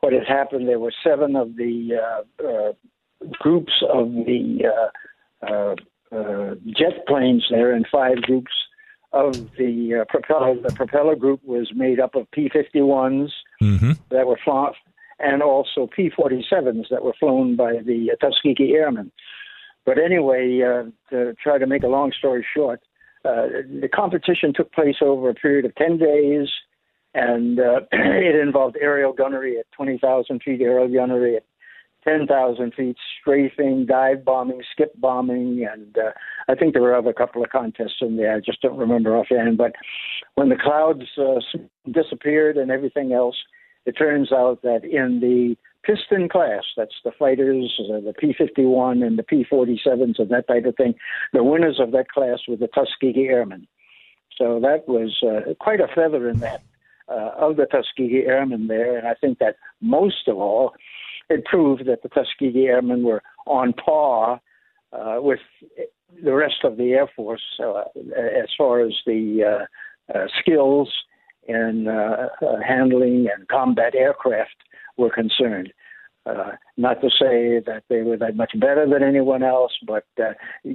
what 0.00 0.12
had 0.12 0.26
happened, 0.26 0.68
there 0.68 0.80
were 0.80 0.92
seven 1.02 1.36
of 1.36 1.56
the 1.56 1.94
uh, 2.42 2.72
groups 3.40 3.72
of 3.92 4.08
the 4.12 4.58
jet 6.66 7.06
planes 7.06 7.46
there 7.50 7.72
and 7.72 7.86
five 7.90 8.20
groups 8.22 8.52
of 9.12 9.32
the 9.56 10.02
uh, 10.02 10.04
propeller. 10.08 10.60
The 10.60 10.74
propeller 10.74 11.14
group 11.14 11.40
was 11.44 11.70
made 11.74 12.00
up 12.00 12.16
of 12.16 12.30
P-51s 12.32 13.30
mm-hmm. 13.64 13.92
that 14.10 14.26
were 14.26 14.38
flown, 14.44 14.72
and 15.18 15.42
also 15.42 15.88
P 15.94 16.10
47s 16.10 16.88
that 16.90 17.04
were 17.04 17.14
flown 17.18 17.56
by 17.56 17.74
the 17.84 18.10
Tuskegee 18.20 18.74
Airmen. 18.74 19.10
But 19.86 19.98
anyway, 19.98 20.60
uh, 20.62 20.84
to 21.10 21.34
try 21.42 21.58
to 21.58 21.66
make 21.66 21.82
a 21.82 21.88
long 21.88 22.12
story 22.18 22.44
short, 22.54 22.80
uh, 23.24 23.46
the 23.80 23.88
competition 23.92 24.52
took 24.54 24.72
place 24.72 24.96
over 25.00 25.30
a 25.30 25.34
period 25.34 25.64
of 25.64 25.74
10 25.76 25.98
days, 25.98 26.48
and 27.14 27.58
uh, 27.58 27.80
it 27.92 28.34
involved 28.36 28.76
aerial 28.80 29.12
gunnery 29.12 29.58
at 29.58 29.70
20,000 29.72 30.42
feet, 30.42 30.60
aerial 30.60 30.88
gunnery 30.88 31.36
at 31.36 31.44
10,000 32.04 32.74
feet, 32.74 32.96
strafing, 33.20 33.86
dive 33.86 34.24
bombing, 34.24 34.62
skip 34.72 34.92
bombing, 35.00 35.66
and 35.70 35.96
uh, 35.96 36.10
I 36.48 36.54
think 36.54 36.72
there 36.72 36.82
were 36.82 36.94
other 36.94 37.12
couple 37.12 37.42
of 37.42 37.50
contests 37.50 38.00
in 38.00 38.16
there. 38.16 38.34
I 38.34 38.40
just 38.40 38.60
don't 38.60 38.78
remember 38.78 39.16
offhand. 39.16 39.56
But 39.56 39.72
when 40.34 40.50
the 40.50 40.56
clouds 40.56 41.04
uh, 41.18 41.40
disappeared 41.90 42.56
and 42.56 42.70
everything 42.70 43.12
else, 43.12 43.36
it 43.86 43.92
turns 43.92 44.32
out 44.32 44.62
that 44.62 44.84
in 44.84 45.20
the 45.20 45.56
piston 45.84 46.28
class, 46.28 46.64
that's 46.76 46.94
the 47.04 47.12
fighters, 47.18 47.78
uh, 47.80 48.00
the 48.00 48.14
P 48.18 48.34
51 48.36 49.02
and 49.02 49.18
the 49.18 49.22
P 49.22 49.46
47s 49.50 50.18
and 50.18 50.30
that 50.30 50.48
type 50.48 50.64
of 50.64 50.76
thing, 50.76 50.94
the 51.32 51.44
winners 51.44 51.78
of 51.78 51.92
that 51.92 52.08
class 52.08 52.40
were 52.48 52.56
the 52.56 52.68
Tuskegee 52.68 53.28
Airmen. 53.28 53.66
So 54.36 54.58
that 54.60 54.88
was 54.88 55.22
uh, 55.22 55.54
quite 55.60 55.80
a 55.80 55.88
feather 55.94 56.28
in 56.28 56.40
that 56.40 56.62
uh, 57.08 57.30
of 57.36 57.56
the 57.56 57.66
Tuskegee 57.66 58.24
Airmen 58.26 58.66
there. 58.66 58.96
And 58.96 59.06
I 59.06 59.14
think 59.14 59.38
that 59.38 59.56
most 59.80 60.28
of 60.28 60.36
all, 60.38 60.72
it 61.30 61.44
proved 61.44 61.86
that 61.86 62.02
the 62.02 62.08
Tuskegee 62.08 62.66
Airmen 62.66 63.02
were 63.02 63.22
on 63.46 63.72
par 63.72 64.40
uh, 64.92 65.16
with 65.18 65.40
the 66.22 66.34
rest 66.34 66.64
of 66.64 66.76
the 66.76 66.92
Air 66.92 67.08
Force 67.14 67.42
uh, 67.60 67.84
as 68.16 68.48
far 68.56 68.80
as 68.80 68.92
the 69.06 69.42
uh, 70.12 70.14
uh, 70.16 70.26
skills 70.40 70.92
in 71.46 71.88
uh, 71.88 72.28
handling 72.66 73.28
and 73.34 73.48
combat 73.48 73.94
aircraft 73.94 74.56
were 74.96 75.10
concerned. 75.10 75.72
Not 76.76 77.00
to 77.02 77.10
say 77.10 77.60
that 77.66 77.84
they 77.88 78.02
were 78.02 78.16
that 78.16 78.36
much 78.36 78.52
better 78.58 78.88
than 78.88 79.02
anyone 79.02 79.42
else, 79.42 79.72
but 79.86 80.06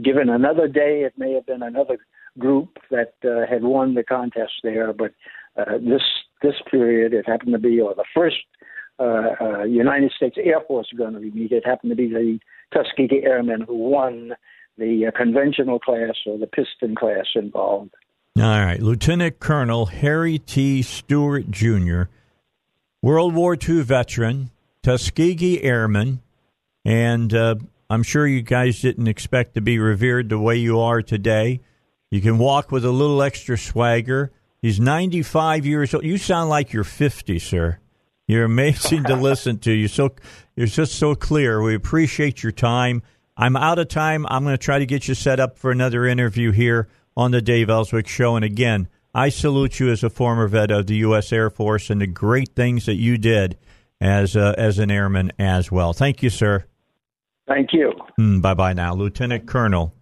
given 0.03 0.29
another 0.29 0.67
day, 0.67 1.01
it 1.01 1.13
may 1.17 1.33
have 1.33 1.45
been 1.45 1.63
another 1.63 1.97
group 2.38 2.77
that 2.91 3.13
had 3.49 3.63
won 3.63 3.95
the 3.95 4.03
contest 4.03 4.53
there. 4.63 4.93
But 4.93 5.12
this 5.81 6.03
this 6.41 6.55
period, 6.69 7.13
it 7.13 7.27
happened 7.27 7.53
to 7.53 7.59
be, 7.59 7.81
or 7.81 7.95
the 7.95 8.05
first 8.15 8.38
uh, 8.99 9.35
uh, 9.39 9.63
United 9.63 10.12
States 10.15 10.38
Air 10.43 10.62
Force 10.67 10.88
gunnery 10.97 11.31
meet. 11.31 11.51
It 11.51 11.65
happened 11.65 11.91
to 11.91 11.95
be 11.95 12.07
the 12.07 12.39
Tuskegee 12.73 13.23
Airmen 13.23 13.62
who 13.62 13.75
won 13.75 14.33
the 14.77 15.07
uh, 15.07 15.17
conventional 15.17 15.79
class 15.79 16.15
or 16.25 16.38
the 16.38 16.47
piston 16.47 16.95
class 16.95 17.25
involved. 17.35 17.91
All 18.38 18.43
right, 18.43 18.81
Lieutenant 18.81 19.39
Colonel 19.39 19.88
Harry 19.88 20.38
T. 20.38 20.81
Stewart 20.81 21.51
Jr., 21.51 22.03
World 23.01 23.33
War 23.33 23.55
II 23.55 23.81
veteran, 23.81 24.51
Tuskegee 24.83 25.62
Airman, 25.63 26.21
and 26.85 27.33
uh, 27.33 27.55
I'm 27.89 28.03
sure 28.03 28.27
you 28.27 28.41
guys 28.41 28.81
didn't 28.81 29.07
expect 29.07 29.55
to 29.55 29.62
be 29.62 29.79
revered 29.79 30.29
the 30.29 30.39
way 30.39 30.57
you 30.57 30.79
are 30.79 31.01
today. 31.01 31.62
You 32.12 32.21
can 32.21 32.38
walk 32.38 32.71
with 32.71 32.85
a 32.85 32.91
little 32.91 33.21
extra 33.21 33.57
swagger. 33.57 34.31
He's 34.62 34.79
95 34.79 35.65
years 35.65 35.93
old. 35.93 36.03
You 36.03 36.17
sound 36.17 36.49
like 36.49 36.71
you're 36.71 36.83
50, 36.83 37.39
sir. 37.39 37.79
You're 38.29 38.45
amazing 38.45 39.05
to 39.05 39.15
listen 39.15 39.57
to. 39.61 39.71
You're 39.71 39.89
so 39.89 40.11
you're 40.55 40.67
just 40.67 40.93
so 40.93 41.15
clear. 41.15 41.63
We 41.63 41.73
appreciate 41.73 42.43
your 42.43 42.51
time. 42.51 43.01
I'm 43.35 43.55
out 43.55 43.79
of 43.79 43.87
time. 43.87 44.27
I'm 44.29 44.43
going 44.43 44.53
to 44.53 44.63
try 44.63 44.77
to 44.77 44.85
get 44.85 45.07
you 45.07 45.15
set 45.15 45.39
up 45.39 45.57
for 45.57 45.71
another 45.71 46.05
interview 46.05 46.51
here 46.51 46.89
on 47.17 47.31
the 47.31 47.41
Dave 47.41 47.71
Elswick 47.71 48.07
Show. 48.07 48.35
And 48.35 48.45
again, 48.45 48.87
I 49.15 49.29
salute 49.29 49.79
you 49.79 49.89
as 49.89 50.03
a 50.03 50.11
former 50.11 50.47
vet 50.47 50.69
of 50.69 50.85
the 50.85 50.97
U.S. 50.97 51.33
Air 51.33 51.49
Force 51.49 51.89
and 51.89 52.01
the 52.01 52.05
great 52.05 52.49
things 52.55 52.85
that 52.85 52.97
you 52.97 53.17
did 53.17 53.57
as 53.99 54.35
uh, 54.35 54.53
as 54.59 54.77
an 54.77 54.91
airman 54.91 55.31
as 55.39 55.71
well. 55.71 55.93
Thank 55.93 56.21
you, 56.21 56.29
sir. 56.29 56.65
Thank 57.47 57.73
you. 57.73 57.93
Mm, 58.19 58.43
bye 58.43 58.53
bye 58.53 58.73
now, 58.73 58.93
Lieutenant 58.93 59.47
Colonel 59.47 59.95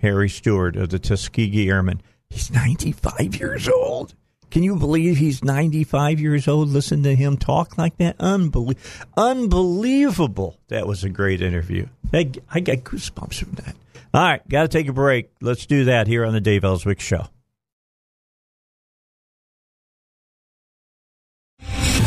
Harry 0.00 0.30
Stewart 0.30 0.76
of 0.76 0.88
the 0.88 0.98
Tuskegee 0.98 1.68
Airmen. 1.68 2.00
He's 2.30 2.50
95 2.50 3.38
years 3.38 3.68
old. 3.68 4.14
Can 4.54 4.62
you 4.62 4.76
believe 4.76 5.16
he's 5.16 5.42
95 5.42 6.20
years 6.20 6.46
old? 6.46 6.68
Listen 6.68 7.02
to 7.02 7.16
him 7.16 7.36
talk 7.36 7.76
like 7.76 7.96
that. 7.96 8.16
Unbelie- 8.18 8.76
unbelievable. 9.16 10.56
That 10.68 10.86
was 10.86 11.02
a 11.02 11.08
great 11.08 11.42
interview. 11.42 11.88
I, 12.12 12.30
I 12.48 12.60
got 12.60 12.76
goosebumps 12.78 13.34
from 13.34 13.54
that. 13.54 13.74
All 14.14 14.22
right, 14.22 14.48
got 14.48 14.62
to 14.62 14.68
take 14.68 14.86
a 14.86 14.92
break. 14.92 15.32
Let's 15.40 15.66
do 15.66 15.86
that 15.86 16.06
here 16.06 16.24
on 16.24 16.32
the 16.32 16.40
Dave 16.40 16.62
Elswick 16.62 17.00
Show. 17.00 17.26